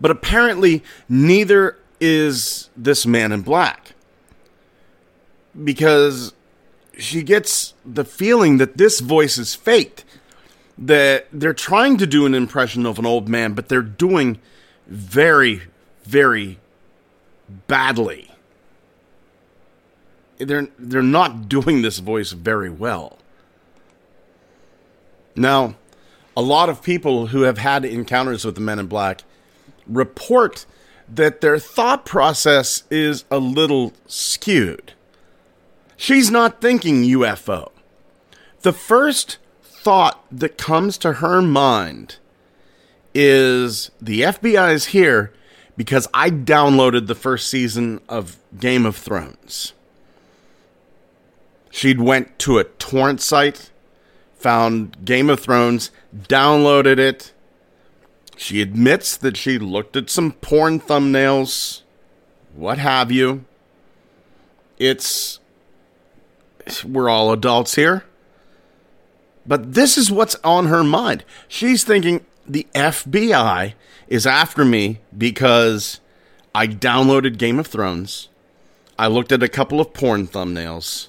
But 0.00 0.12
apparently, 0.12 0.84
neither 1.08 1.76
is 2.00 2.70
this 2.76 3.04
man 3.04 3.32
in 3.32 3.42
black. 3.42 3.94
Because 5.64 6.32
she 6.96 7.24
gets 7.24 7.74
the 7.84 8.04
feeling 8.04 8.58
that 8.58 8.76
this 8.76 9.00
voice 9.00 9.36
is 9.36 9.56
faked. 9.56 10.04
That 10.78 11.26
they're 11.32 11.52
trying 11.52 11.96
to 11.96 12.06
do 12.06 12.24
an 12.24 12.34
impression 12.34 12.86
of 12.86 13.00
an 13.00 13.06
old 13.06 13.28
man, 13.28 13.54
but 13.54 13.68
they're 13.68 13.82
doing 13.82 14.38
very, 14.86 15.62
very 16.04 16.60
badly. 17.66 18.30
They're 20.38 20.68
they're 20.78 21.02
not 21.02 21.48
doing 21.48 21.82
this 21.82 21.98
voice 21.98 22.32
very 22.32 22.70
well. 22.70 23.18
Now, 25.34 25.76
a 26.36 26.42
lot 26.42 26.68
of 26.68 26.82
people 26.82 27.28
who 27.28 27.42
have 27.42 27.58
had 27.58 27.84
encounters 27.84 28.44
with 28.44 28.54
the 28.54 28.60
men 28.60 28.78
in 28.78 28.86
black 28.86 29.22
report 29.86 30.66
that 31.08 31.40
their 31.40 31.58
thought 31.58 32.04
process 32.04 32.84
is 32.90 33.24
a 33.30 33.38
little 33.38 33.92
skewed. 34.06 34.92
She's 35.96 36.30
not 36.30 36.60
thinking 36.60 37.02
UFO. 37.02 37.70
The 38.60 38.72
first 38.72 39.38
thought 39.62 40.24
that 40.30 40.58
comes 40.58 40.98
to 40.98 41.14
her 41.14 41.40
mind 41.40 42.18
is 43.14 43.90
the 44.00 44.22
FBI 44.22 44.74
is 44.74 44.86
here 44.86 45.32
because 45.78 46.06
I 46.12 46.28
downloaded 46.28 47.06
the 47.06 47.14
first 47.14 47.48
season 47.48 48.02
of 48.06 48.36
Game 48.58 48.84
of 48.84 48.96
Thrones. 48.96 49.72
She'd 51.70 52.00
went 52.00 52.38
to 52.40 52.58
a 52.58 52.64
torrent 52.64 53.22
site, 53.22 53.70
found 54.36 55.06
Game 55.06 55.30
of 55.30 55.40
Thrones, 55.40 55.90
downloaded 56.14 56.98
it, 56.98 57.32
she 58.38 58.62
admits 58.62 59.16
that 59.16 59.36
she 59.36 59.58
looked 59.58 59.96
at 59.96 60.08
some 60.08 60.30
porn 60.30 60.78
thumbnails, 60.78 61.82
what 62.54 62.78
have 62.78 63.10
you. 63.10 63.44
It's. 64.78 65.40
We're 66.84 67.08
all 67.08 67.32
adults 67.32 67.74
here. 67.74 68.04
But 69.44 69.74
this 69.74 69.98
is 69.98 70.12
what's 70.12 70.36
on 70.44 70.66
her 70.66 70.84
mind. 70.84 71.24
She's 71.48 71.82
thinking 71.82 72.24
the 72.48 72.66
FBI 72.74 73.74
is 74.08 74.26
after 74.26 74.64
me 74.64 75.00
because 75.16 76.00
I 76.54 76.66
downloaded 76.66 77.38
Game 77.38 77.58
of 77.58 77.66
Thrones, 77.66 78.28
I 78.98 79.06
looked 79.06 79.32
at 79.32 79.42
a 79.42 79.48
couple 79.48 79.80
of 79.80 79.92
porn 79.92 80.26
thumbnails, 80.26 81.08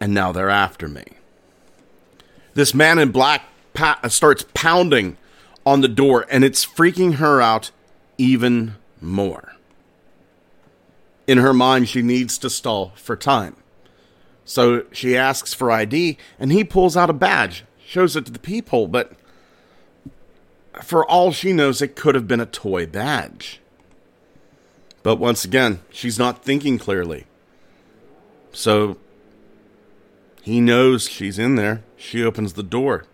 and 0.00 0.14
now 0.14 0.32
they're 0.32 0.50
after 0.50 0.86
me. 0.86 1.04
This 2.54 2.74
man 2.74 2.98
in 2.98 3.10
black 3.10 3.42
pa- 3.72 3.98
uh, 4.02 4.08
starts 4.08 4.44
pounding 4.54 5.16
on 5.66 5.80
the 5.80 5.88
door, 5.88 6.26
and 6.30 6.44
it's 6.44 6.64
freaking 6.64 7.14
her 7.14 7.40
out 7.40 7.70
even 8.16 8.76
more. 9.00 9.54
In 11.26 11.38
her 11.38 11.54
mind, 11.54 11.88
she 11.88 12.02
needs 12.02 12.38
to 12.38 12.50
stall 12.50 12.92
for 12.96 13.16
time. 13.16 13.56
So 14.44 14.84
she 14.92 15.16
asks 15.16 15.54
for 15.54 15.70
ID, 15.70 16.18
and 16.38 16.52
he 16.52 16.62
pulls 16.64 16.96
out 16.96 17.10
a 17.10 17.14
badge, 17.14 17.64
shows 17.84 18.14
it 18.14 18.26
to 18.26 18.32
the 18.32 18.38
people, 18.38 18.86
but 18.86 19.12
for 20.82 21.04
all 21.04 21.32
she 21.32 21.52
knows, 21.52 21.80
it 21.80 21.96
could 21.96 22.14
have 22.14 22.28
been 22.28 22.40
a 22.40 22.46
toy 22.46 22.86
badge. 22.86 23.60
But 25.02 25.16
once 25.16 25.44
again, 25.44 25.80
she's 25.90 26.18
not 26.18 26.44
thinking 26.44 26.78
clearly. 26.78 27.26
So 28.52 28.96
he 30.42 30.60
knows 30.60 31.08
she's 31.08 31.38
in 31.38 31.56
there. 31.56 31.82
She 31.96 32.22
opens 32.22 32.54
the 32.54 32.62
door. 32.62 33.04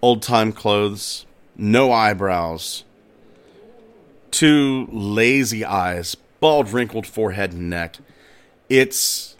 Old 0.00 0.22
time 0.22 0.52
clothes, 0.52 1.26
no 1.56 1.90
eyebrows, 1.90 2.84
two 4.30 4.88
lazy 4.92 5.64
eyes, 5.64 6.14
bald, 6.38 6.70
wrinkled 6.72 7.06
forehead 7.06 7.52
and 7.52 7.68
neck. 7.68 7.96
It's 8.68 9.36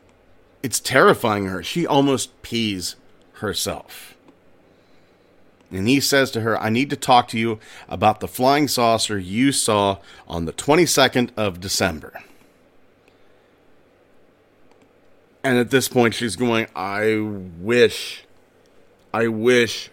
it's 0.63 0.81
terrifying 0.81 1.47
her. 1.47 1.63
She 1.63 1.87
almost 1.87 2.43
pees 2.43 2.97
herself. 3.35 4.17
And 5.71 5.87
he 5.89 6.01
says 6.01 6.31
to 6.31 6.41
her, 6.41 6.61
I 6.61 6.71
need 6.71 6.91
to 6.91 6.97
talk 6.97 7.29
to 7.29 7.39
you 7.39 7.59
about 7.89 8.21
the 8.21 8.29
flying 8.29 8.69
saucer 8.69 9.19
you 9.19 9.53
saw 9.53 9.99
on 10.27 10.47
the 10.47 10.53
22nd 10.53 11.31
of 11.37 11.61
December. 11.61 12.23
And 15.45 15.59
at 15.59 15.71
this 15.71 15.89
point, 15.89 16.15
she's 16.15 16.37
going, 16.37 16.67
I 16.75 17.19
wish, 17.21 18.25
I 19.13 19.29
wish 19.29 19.91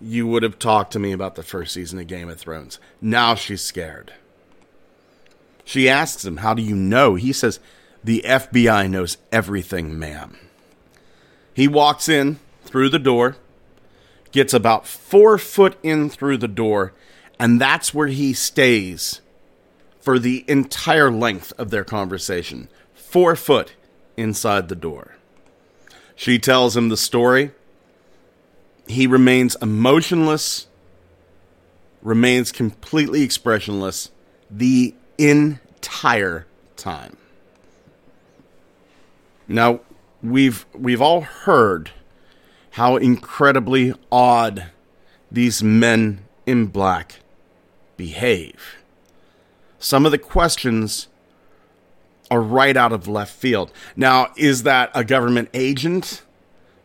you 0.00 0.26
would 0.26 0.42
have 0.42 0.58
talked 0.58 0.92
to 0.92 0.98
me 0.98 1.12
about 1.12 1.34
the 1.34 1.42
first 1.42 1.74
season 1.74 1.98
of 1.98 2.06
Game 2.06 2.28
of 2.28 2.38
Thrones. 2.38 2.78
Now 3.00 3.34
she's 3.34 3.62
scared. 3.62 4.12
She 5.64 5.88
asks 5.88 6.24
him, 6.24 6.38
How 6.38 6.54
do 6.54 6.62
you 6.62 6.76
know? 6.76 7.14
He 7.14 7.32
says, 7.32 7.60
The 8.02 8.22
FBI 8.24 8.88
knows 8.90 9.18
everything, 9.32 9.98
ma'am. 9.98 10.36
He 11.52 11.68
walks 11.68 12.08
in 12.08 12.38
through 12.64 12.90
the 12.90 12.98
door, 12.98 13.36
gets 14.32 14.54
about 14.54 14.86
four 14.86 15.38
foot 15.38 15.76
in 15.82 16.10
through 16.10 16.38
the 16.38 16.48
door, 16.48 16.92
and 17.38 17.60
that's 17.60 17.94
where 17.94 18.08
he 18.08 18.32
stays 18.32 19.20
for 20.00 20.18
the 20.18 20.44
entire 20.48 21.10
length 21.10 21.52
of 21.58 21.70
their 21.70 21.84
conversation. 21.84 22.68
Four 22.94 23.36
foot 23.36 23.74
inside 24.16 24.68
the 24.68 24.76
door. 24.76 25.16
She 26.14 26.38
tells 26.38 26.76
him 26.76 26.88
the 26.88 26.96
story 26.96 27.52
he 28.88 29.06
remains 29.06 29.54
emotionless, 29.60 30.66
remains 32.02 32.50
completely 32.50 33.22
expressionless 33.22 34.10
the 34.50 34.94
entire 35.18 36.46
time. 36.76 37.16
Now, 39.46 39.80
we've 40.22 40.66
we've 40.74 41.02
all 41.02 41.20
heard 41.20 41.90
how 42.78 42.96
incredibly 42.96 43.92
odd 44.10 44.66
these 45.30 45.62
men 45.62 46.20
in 46.46 46.66
black 46.66 47.16
behave. 47.96 48.76
Some 49.78 50.06
of 50.06 50.12
the 50.12 50.18
questions 50.18 51.08
are 52.30 52.40
right 52.40 52.76
out 52.76 52.92
of 52.92 53.06
left 53.06 53.34
field. 53.34 53.72
Now, 53.96 54.32
is 54.36 54.62
that 54.62 54.90
a 54.94 55.04
government 55.04 55.50
agent? 55.52 56.22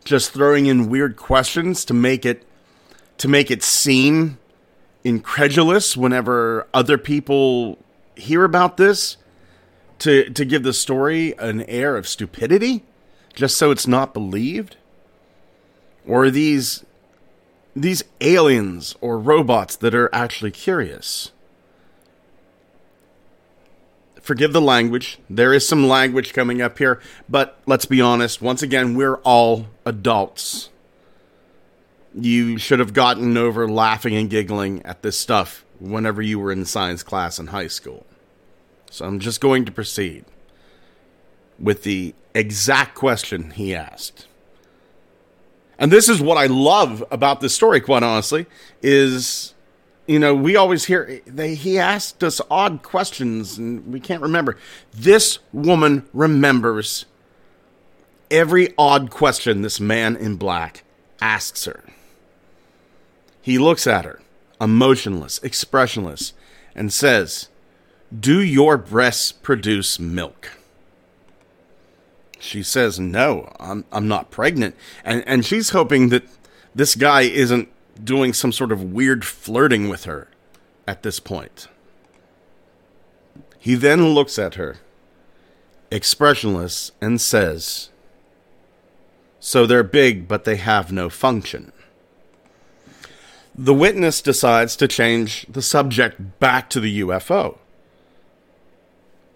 just 0.04 0.32
throwing 0.32 0.66
in 0.66 0.88
weird 0.88 1.16
questions 1.16 1.84
to 1.86 1.94
make 1.94 2.24
it 2.24 2.44
to 3.18 3.28
make 3.28 3.50
it 3.50 3.62
seem 3.62 4.38
incredulous 5.02 5.96
whenever 5.96 6.68
other 6.72 6.98
people 6.98 7.78
hear 8.14 8.44
about 8.44 8.76
this 8.76 9.16
to 9.98 10.28
to 10.30 10.44
give 10.44 10.62
the 10.62 10.72
story 10.72 11.34
an 11.38 11.62
air 11.62 11.96
of 11.96 12.06
stupidity 12.06 12.84
just 13.34 13.56
so 13.56 13.70
it's 13.70 13.86
not 13.86 14.14
believed 14.14 14.76
or 16.06 16.30
these 16.30 16.84
these 17.76 18.04
aliens 18.20 18.94
or 19.00 19.18
robots 19.18 19.74
that 19.76 19.94
are 19.94 20.08
actually 20.14 20.50
curious 20.50 21.32
forgive 24.24 24.54
the 24.54 24.60
language. 24.60 25.18
There 25.28 25.52
is 25.52 25.68
some 25.68 25.86
language 25.86 26.32
coming 26.32 26.62
up 26.62 26.78
here, 26.78 26.98
but 27.28 27.58
let's 27.66 27.84
be 27.84 28.00
honest. 28.00 28.40
Once 28.40 28.62
again, 28.62 28.94
we're 28.94 29.16
all 29.16 29.66
adults. 29.84 30.70
You 32.14 32.56
should 32.56 32.78
have 32.78 32.94
gotten 32.94 33.36
over 33.36 33.68
laughing 33.68 34.16
and 34.16 34.30
giggling 34.30 34.82
at 34.86 35.02
this 35.02 35.18
stuff 35.18 35.62
whenever 35.78 36.22
you 36.22 36.38
were 36.38 36.50
in 36.50 36.64
science 36.64 37.02
class 37.02 37.38
in 37.38 37.48
high 37.48 37.66
school. 37.66 38.06
So 38.90 39.04
I'm 39.04 39.20
just 39.20 39.42
going 39.42 39.66
to 39.66 39.72
proceed 39.72 40.24
with 41.58 41.82
the 41.82 42.14
exact 42.34 42.94
question 42.94 43.50
he 43.50 43.74
asked. 43.74 44.26
And 45.78 45.90
this 45.90 46.08
is 46.08 46.20
what 46.20 46.36
I 46.36 46.46
love 46.46 47.04
about 47.10 47.40
this 47.40 47.54
story, 47.54 47.80
quite 47.80 48.02
honestly, 48.02 48.46
is 48.82 49.54
you 50.06 50.18
know, 50.18 50.34
we 50.34 50.56
always 50.56 50.84
hear 50.84 51.20
they, 51.26 51.54
he 51.54 51.78
asked 51.78 52.22
us 52.22 52.40
odd 52.50 52.82
questions 52.82 53.56
and 53.56 53.92
we 53.92 54.00
can't 54.00 54.22
remember. 54.22 54.56
This 54.92 55.38
woman 55.52 56.06
remembers 56.12 57.06
every 58.30 58.74
odd 58.76 59.10
question 59.10 59.62
this 59.62 59.80
man 59.80 60.16
in 60.16 60.36
black 60.36 60.84
asks 61.20 61.64
her. 61.64 61.84
He 63.40 63.58
looks 63.58 63.86
at 63.86 64.04
her, 64.04 64.20
emotionless, 64.60 65.38
expressionless, 65.42 66.32
and 66.74 66.92
says, 66.92 67.48
Do 68.18 68.42
your 68.42 68.76
breasts 68.76 69.32
produce 69.32 69.98
milk? 69.98 70.50
She 72.44 72.62
says, 72.62 73.00
No, 73.00 73.52
I'm, 73.58 73.84
I'm 73.90 74.06
not 74.06 74.30
pregnant. 74.30 74.76
And, 75.04 75.24
and 75.26 75.44
she's 75.44 75.70
hoping 75.70 76.10
that 76.10 76.24
this 76.74 76.94
guy 76.94 77.22
isn't 77.22 77.68
doing 78.02 78.32
some 78.32 78.52
sort 78.52 78.70
of 78.70 78.92
weird 78.92 79.24
flirting 79.24 79.88
with 79.88 80.04
her 80.04 80.28
at 80.86 81.02
this 81.02 81.20
point. 81.20 81.68
He 83.58 83.74
then 83.74 84.08
looks 84.08 84.38
at 84.38 84.56
her, 84.56 84.76
expressionless, 85.90 86.92
and 87.00 87.20
says, 87.20 87.88
So 89.40 89.64
they're 89.64 89.82
big, 89.82 90.28
but 90.28 90.44
they 90.44 90.56
have 90.56 90.92
no 90.92 91.08
function. 91.08 91.72
The 93.54 93.74
witness 93.74 94.20
decides 94.20 94.76
to 94.76 94.88
change 94.88 95.46
the 95.48 95.62
subject 95.62 96.40
back 96.40 96.68
to 96.70 96.80
the 96.80 97.00
UFO. 97.00 97.58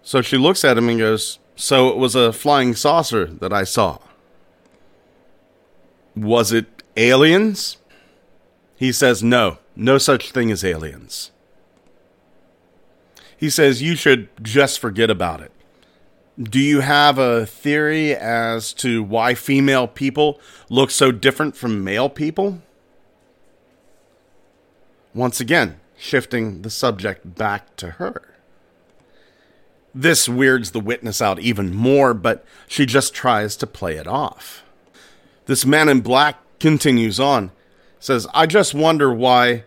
So 0.03 0.21
she 0.21 0.37
looks 0.37 0.65
at 0.65 0.77
him 0.77 0.89
and 0.89 0.99
goes, 0.99 1.39
So 1.59 1.89
it 1.89 1.97
was 1.97 2.15
a 2.15 2.31
flying 2.31 2.73
saucer 2.73 3.25
that 3.25 3.51
I 3.51 3.65
saw. 3.65 3.97
Was 6.15 6.53
it 6.53 6.83
aliens? 6.95 7.75
He 8.77 8.93
says, 8.93 9.21
No, 9.21 9.57
no 9.75 9.97
such 9.97 10.31
thing 10.31 10.51
as 10.51 10.63
aliens. 10.63 11.31
He 13.35 13.49
says, 13.49 13.81
You 13.81 13.97
should 13.97 14.29
just 14.41 14.79
forget 14.79 15.09
about 15.09 15.41
it. 15.41 15.51
Do 16.41 16.61
you 16.61 16.79
have 16.79 17.17
a 17.19 17.45
theory 17.45 18.15
as 18.15 18.71
to 18.75 19.03
why 19.03 19.33
female 19.33 19.85
people 19.85 20.39
look 20.69 20.89
so 20.89 21.11
different 21.11 21.57
from 21.57 21.83
male 21.83 22.07
people? 22.07 22.61
Once 25.13 25.41
again, 25.41 25.81
shifting 25.97 26.61
the 26.61 26.69
subject 26.69 27.35
back 27.35 27.75
to 27.75 27.91
her. 27.91 28.28
This 29.93 30.29
weirds 30.29 30.71
the 30.71 30.79
witness 30.79 31.21
out 31.21 31.39
even 31.39 31.73
more, 31.73 32.13
but 32.13 32.45
she 32.67 32.85
just 32.85 33.13
tries 33.13 33.55
to 33.57 33.67
play 33.67 33.95
it 33.95 34.07
off. 34.07 34.63
This 35.45 35.65
man 35.65 35.89
in 35.89 36.01
black 36.01 36.37
continues 36.59 37.19
on, 37.19 37.51
says, 37.99 38.27
I 38.33 38.45
just 38.45 38.73
wonder 38.73 39.11
why 39.11 39.63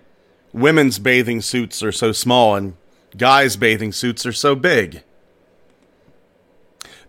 women's 0.52 0.98
bathing 0.98 1.40
suits 1.40 1.82
are 1.82 1.92
so 1.92 2.12
small 2.12 2.54
and 2.54 2.74
guys' 3.16 3.56
bathing 3.56 3.92
suits 3.92 4.24
are 4.24 4.32
so 4.32 4.54
big. 4.54 5.02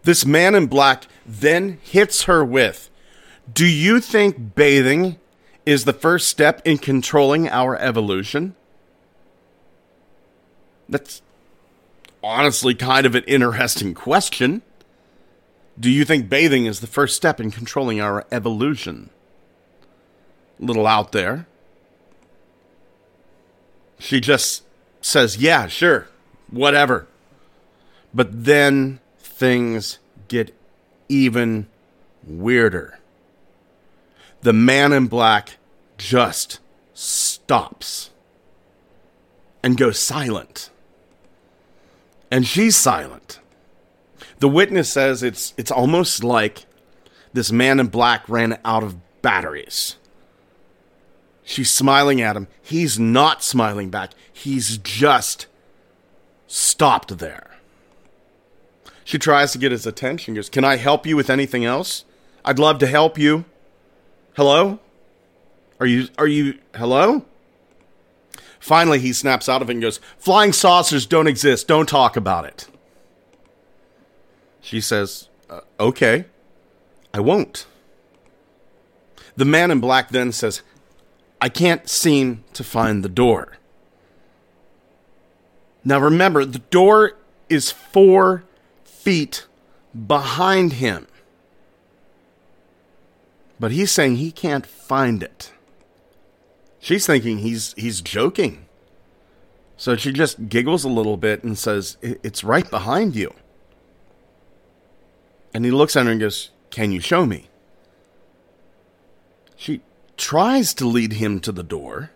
This 0.03 0.25
man 0.25 0.55
in 0.55 0.67
black 0.67 1.05
then 1.25 1.79
hits 1.83 2.23
her 2.23 2.43
with, 2.43 2.89
Do 3.51 3.65
you 3.65 3.99
think 3.99 4.55
bathing 4.55 5.17
is 5.65 5.85
the 5.85 5.93
first 5.93 6.27
step 6.27 6.61
in 6.65 6.77
controlling 6.77 7.47
our 7.47 7.77
evolution? 7.77 8.55
That's 10.89 11.21
honestly 12.23 12.73
kind 12.73 13.05
of 13.05 13.15
an 13.15 13.23
interesting 13.25 13.93
question. 13.93 14.61
Do 15.79 15.89
you 15.89 16.05
think 16.05 16.29
bathing 16.29 16.65
is 16.65 16.79
the 16.79 16.87
first 16.87 17.15
step 17.15 17.39
in 17.39 17.51
controlling 17.51 17.99
our 17.99 18.25
evolution? 18.31 19.09
A 20.61 20.65
little 20.65 20.87
out 20.87 21.11
there. 21.11 21.47
She 23.99 24.19
just 24.19 24.63
says, 25.01 25.37
yeah, 25.37 25.67
sure, 25.67 26.07
whatever. 26.49 27.07
But 28.13 28.45
then 28.45 28.99
things 29.19 29.99
get 30.27 30.55
even 31.09 31.67
weirder 32.25 32.99
the 34.43 34.53
man 34.53 34.91
in 34.91 35.07
black 35.07 35.57
just 35.97 36.59
stops 36.93 38.11
and 39.63 39.77
goes 39.77 39.97
silent. 39.97 40.69
And 42.33 42.47
she's 42.47 42.75
silent. 42.75 43.39
The 44.39 44.49
witness 44.49 44.91
says 44.91 45.21
it's 45.21 45.53
it's 45.55 45.69
almost 45.69 46.23
like 46.23 46.65
this 47.31 47.51
man 47.51 47.79
in 47.79 47.89
black 47.89 48.27
ran 48.27 48.57
out 48.65 48.81
of 48.81 48.95
batteries. 49.21 49.97
She's 51.43 51.69
smiling 51.69 52.21
at 52.21 52.35
him. 52.35 52.47
He's 52.59 52.97
not 52.97 53.43
smiling 53.43 53.91
back. 53.91 54.13
He's 54.33 54.79
just 54.79 55.45
stopped 56.47 57.19
there. 57.19 57.51
She 59.03 59.19
tries 59.19 59.51
to 59.51 59.59
get 59.59 59.71
his 59.71 59.85
attention. 59.85 60.33
Goes, 60.33 60.49
"Can 60.49 60.63
I 60.65 60.77
help 60.77 61.05
you 61.05 61.15
with 61.15 61.29
anything 61.29 61.65
else? 61.65 62.03
I'd 62.43 62.57
love 62.57 62.79
to 62.79 62.87
help 62.87 63.19
you." 63.19 63.45
Hello? 64.35 64.79
Are 65.79 65.85
you 65.85 66.07
are 66.17 66.25
you 66.25 66.57
hello? 66.73 67.25
Finally 68.63 68.99
he 68.99 69.11
snaps 69.11 69.49
out 69.49 69.61
of 69.61 69.69
it 69.69 69.73
and 69.73 69.81
goes, 69.81 69.99
"Flying 70.17 70.53
saucers 70.53 71.05
don't 71.05 71.27
exist. 71.27 71.67
Don't 71.67 71.89
talk 71.89 72.15
about 72.15 72.45
it." 72.45 72.67
She 74.61 74.79
says, 74.79 75.27
uh, 75.49 75.59
"Okay. 75.79 76.25
I 77.13 77.19
won't." 77.19 77.65
The 79.35 79.45
man 79.45 79.69
in 79.69 79.79
black 79.79 80.09
then 80.09 80.31
says, 80.31 80.61
"I 81.41 81.49
can't 81.49 81.89
seem 81.89 82.45
to 82.53 82.63
find 82.63 83.03
the 83.03 83.09
door." 83.09 83.57
Now 85.83 85.99
remember, 85.99 86.45
the 86.45 86.59
door 86.59 87.17
is 87.49 87.69
4 87.69 88.45
feet 88.85 89.45
behind 90.07 90.73
him 90.73 91.07
but 93.59 93.71
he's 93.71 93.91
saying 93.91 94.17
he 94.17 94.31
can't 94.31 94.65
find 94.65 95.23
it. 95.23 95.53
She's 96.83 97.07
thinking 97.07 97.37
he's 97.37 97.73
he's 97.77 98.01
joking. 98.01 98.65
So 99.77 99.95
she 99.95 100.11
just 100.11 100.49
giggles 100.49 100.83
a 100.83 100.89
little 100.89 101.15
bit 101.15 101.41
and 101.41 101.57
says, 101.57 101.95
"It's 102.01 102.43
right 102.43 102.69
behind 102.69 103.15
you." 103.15 103.33
And 105.53 105.63
he 105.63 105.71
looks 105.71 105.95
at 105.95 106.05
her 106.05 106.11
and 106.11 106.19
goes, 106.19 106.51
"Can 106.71 106.91
you 106.91 106.99
show 106.99 107.25
me?" 107.25 107.47
She 109.55 109.79
tries 110.17 110.73
to 110.73 110.85
lead 110.85 111.13
him 111.13 111.39
to 111.39 111.53
the 111.53 111.63
door. 111.63 112.11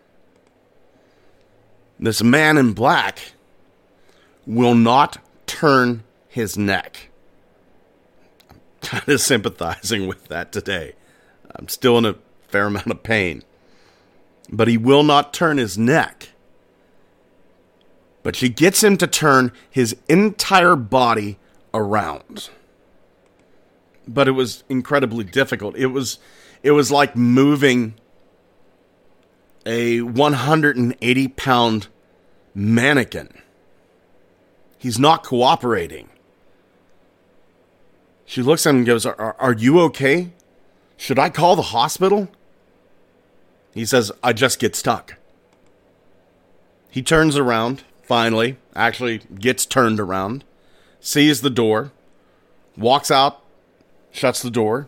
This 1.97 2.21
man 2.21 2.57
in 2.57 2.73
black 2.73 3.19
will 4.45 4.75
not 4.75 5.17
turn 5.45 6.03
his 6.27 6.57
neck. 6.57 7.07
I'm 8.49 8.59
kind 8.81 9.07
of 9.07 9.21
sympathizing 9.21 10.07
with 10.07 10.27
that 10.27 10.51
today. 10.51 10.95
I'm 11.55 11.69
still 11.69 11.97
in 11.97 12.05
a 12.05 12.15
fair 12.49 12.65
amount 12.65 12.91
of 12.91 13.01
pain. 13.01 13.43
But 14.49 14.67
he 14.67 14.77
will 14.77 15.03
not 15.03 15.33
turn 15.33 15.57
his 15.57 15.77
neck. 15.77 16.29
But 18.23 18.35
she 18.35 18.49
gets 18.49 18.83
him 18.83 18.97
to 18.97 19.07
turn 19.07 19.51
his 19.69 19.95
entire 20.09 20.75
body 20.75 21.37
around. 21.73 22.49
But 24.07 24.27
it 24.27 24.31
was 24.31 24.63
incredibly 24.69 25.23
difficult. 25.23 25.75
It 25.75 25.87
was 25.87 26.19
it 26.63 26.71
was 26.71 26.91
like 26.91 27.15
moving 27.15 27.95
a 29.65 30.01
180 30.01 31.27
pound 31.29 31.87
mannequin. 32.55 33.29
He's 34.77 34.97
not 34.97 35.23
cooperating. 35.23 36.09
She 38.25 38.41
looks 38.41 38.65
at 38.65 38.71
him 38.71 38.77
and 38.77 38.85
goes, 38.85 39.05
Are, 39.05 39.35
are 39.39 39.53
you 39.53 39.79
okay? 39.81 40.33
Should 40.97 41.19
I 41.19 41.29
call 41.29 41.55
the 41.55 41.61
hospital? 41.61 42.29
He 43.73 43.85
says, 43.85 44.11
I 44.23 44.33
just 44.33 44.59
get 44.59 44.75
stuck. 44.75 45.15
He 46.89 47.01
turns 47.01 47.37
around, 47.37 47.83
finally, 48.01 48.57
actually 48.75 49.19
gets 49.39 49.65
turned 49.65 49.99
around, 49.99 50.43
sees 50.99 51.41
the 51.41 51.49
door, 51.49 51.91
walks 52.75 53.11
out, 53.11 53.43
shuts 54.11 54.41
the 54.41 54.49
door, 54.49 54.87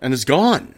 and 0.00 0.14
is 0.14 0.24
gone. 0.24 0.74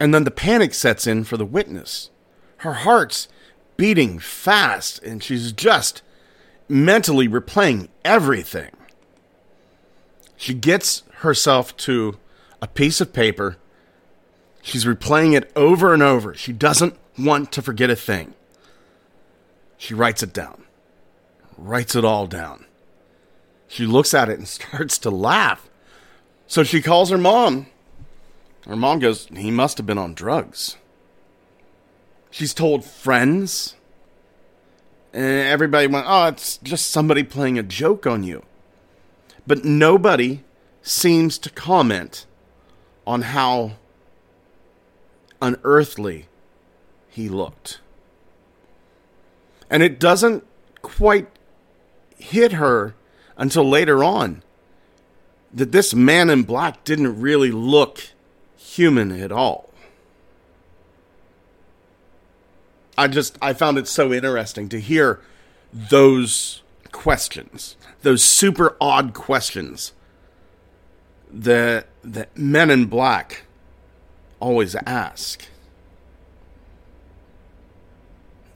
And 0.00 0.12
then 0.12 0.24
the 0.24 0.30
panic 0.30 0.74
sets 0.74 1.06
in 1.06 1.24
for 1.24 1.36
the 1.36 1.44
witness. 1.44 2.10
Her 2.58 2.74
heart's 2.74 3.28
beating 3.76 4.18
fast, 4.18 5.02
and 5.02 5.22
she's 5.22 5.52
just 5.52 6.02
mentally 6.68 7.28
replaying 7.28 7.88
everything. 8.04 8.70
She 10.36 10.54
gets 10.54 11.02
herself 11.18 11.76
to 11.78 12.18
a 12.60 12.66
piece 12.66 13.00
of 13.00 13.12
paper. 13.12 13.56
She's 14.64 14.86
replaying 14.86 15.36
it 15.36 15.52
over 15.54 15.92
and 15.92 16.02
over. 16.02 16.32
She 16.32 16.50
doesn't 16.50 16.96
want 17.18 17.52
to 17.52 17.60
forget 17.60 17.90
a 17.90 17.96
thing. 17.96 18.32
She 19.76 19.92
writes 19.92 20.22
it 20.22 20.32
down, 20.32 20.64
writes 21.58 21.94
it 21.94 22.02
all 22.02 22.26
down. 22.26 22.64
She 23.68 23.84
looks 23.84 24.14
at 24.14 24.30
it 24.30 24.38
and 24.38 24.48
starts 24.48 24.96
to 24.98 25.10
laugh. 25.10 25.68
So 26.46 26.64
she 26.64 26.80
calls 26.80 27.10
her 27.10 27.18
mom. 27.18 27.66
Her 28.66 28.74
mom 28.74 29.00
goes, 29.00 29.26
He 29.26 29.50
must 29.50 29.76
have 29.76 29.86
been 29.86 29.98
on 29.98 30.14
drugs. 30.14 30.78
She's 32.30 32.54
told 32.54 32.86
friends. 32.86 33.76
And 35.12 35.46
everybody 35.46 35.88
went, 35.88 36.06
Oh, 36.08 36.28
it's 36.28 36.56
just 36.56 36.90
somebody 36.90 37.22
playing 37.22 37.58
a 37.58 37.62
joke 37.62 38.06
on 38.06 38.22
you. 38.24 38.42
But 39.46 39.62
nobody 39.62 40.42
seems 40.80 41.36
to 41.36 41.50
comment 41.50 42.24
on 43.06 43.20
how 43.20 43.72
unearthly 45.44 46.26
he 47.08 47.28
looked. 47.28 47.80
And 49.68 49.82
it 49.82 50.00
doesn't 50.00 50.44
quite 50.82 51.28
hit 52.18 52.52
her 52.52 52.94
until 53.36 53.68
later 53.68 54.02
on 54.02 54.42
that 55.52 55.72
this 55.72 55.94
man 55.94 56.30
in 56.30 56.42
black 56.42 56.82
didn't 56.84 57.20
really 57.20 57.50
look 57.50 58.00
human 58.56 59.12
at 59.12 59.30
all. 59.30 59.70
I 62.96 63.08
just 63.08 63.36
I 63.42 63.52
found 63.52 63.76
it 63.76 63.88
so 63.88 64.12
interesting 64.12 64.68
to 64.70 64.80
hear 64.80 65.20
those 65.72 66.62
questions, 66.92 67.76
those 68.02 68.22
super 68.22 68.76
odd 68.80 69.14
questions 69.14 69.92
that 71.30 71.88
that 72.02 72.36
men 72.36 72.70
in 72.70 72.86
black 72.86 73.43
always 74.40 74.74
ask. 74.86 75.44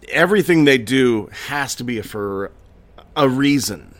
Everything 0.08 0.64
they 0.64 0.78
do 0.78 1.28
has 1.46 1.74
to 1.76 1.84
be 1.84 2.00
for 2.00 2.50
a 3.16 3.28
reason. 3.28 3.94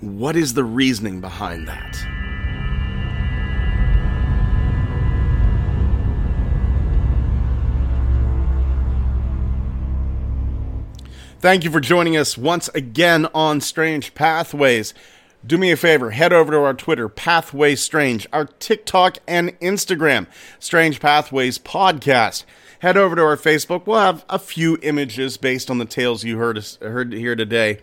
What 0.00 0.36
is 0.36 0.54
the 0.54 0.64
reasoning 0.64 1.20
behind 1.20 1.68
that? 1.68 1.96
Thank 11.44 11.62
you 11.62 11.70
for 11.70 11.80
joining 11.80 12.16
us 12.16 12.38
once 12.38 12.68
again 12.68 13.26
on 13.34 13.60
Strange 13.60 14.14
Pathways. 14.14 14.94
Do 15.46 15.58
me 15.58 15.70
a 15.70 15.76
favor, 15.76 16.10
head 16.10 16.32
over 16.32 16.52
to 16.52 16.58
our 16.58 16.72
Twitter, 16.72 17.06
Pathway 17.08 17.74
Strange, 17.74 18.26
our 18.32 18.46
TikTok 18.46 19.18
and 19.28 19.58
Instagram, 19.60 20.26
Strange 20.58 21.00
Pathways 21.00 21.58
Podcast. 21.58 22.44
Head 22.78 22.96
over 22.96 23.14
to 23.14 23.22
our 23.22 23.36
Facebook. 23.36 23.86
We'll 23.86 24.00
have 24.00 24.24
a 24.30 24.38
few 24.38 24.78
images 24.80 25.36
based 25.36 25.70
on 25.70 25.76
the 25.76 25.84
tales 25.84 26.24
you 26.24 26.38
heard 26.38 26.64
heard 26.80 27.12
here 27.12 27.36
today. 27.36 27.80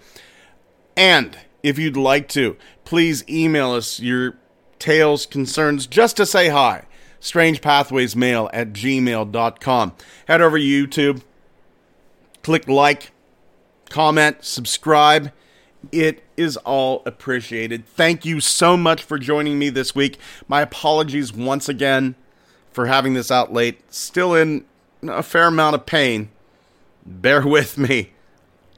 And 0.98 1.38
if 1.62 1.78
you'd 1.78 1.98
like 1.98 2.28
to, 2.30 2.58
please 2.84 3.24
email 3.30 3.74
us 3.74 4.00
your 4.00 4.38
tales, 4.80 5.28
concerns, 5.28 5.86
just 5.86 6.18
to 6.18 6.26
say 6.26 6.50
hi. 6.50 6.86
StrangePathwaysMail 7.22 8.50
at 8.52 8.74
gmail.com. 8.74 9.94
Head 10.28 10.42
over 10.42 10.58
to 10.58 10.64
YouTube, 10.64 11.22
click 12.42 12.68
like, 12.68 13.12
comment, 13.90 14.38
subscribe. 14.44 15.32
It 15.92 16.24
is 16.42 16.58
all 16.58 17.02
appreciated. 17.06 17.88
Thank 17.88 18.26
you 18.26 18.40
so 18.40 18.76
much 18.76 19.04
for 19.04 19.18
joining 19.18 19.58
me 19.58 19.70
this 19.70 19.96
week. 19.96 20.18
My 20.48 20.62
apologies 20.62 21.32
once 21.32 21.70
again 21.70 22.16
for 22.72 22.88
having 22.88 23.14
this 23.14 23.32
out 23.32 23.54
late. 23.54 23.82
Still 23.94 24.34
in 24.34 24.66
a 25.04 25.24
fair 25.24 25.48
amount 25.48 25.76
of 25.76 25.86
pain. 25.86 26.30
Bear 27.06 27.42
with 27.48 27.78
me. 27.78 28.12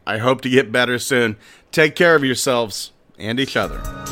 I 0.05 0.17
hope 0.17 0.41
to 0.41 0.49
get 0.49 0.71
better 0.71 0.99
soon. 0.99 1.37
Take 1.71 1.95
care 1.95 2.15
of 2.15 2.23
yourselves 2.23 2.91
and 3.17 3.39
each 3.39 3.55
other. 3.55 4.02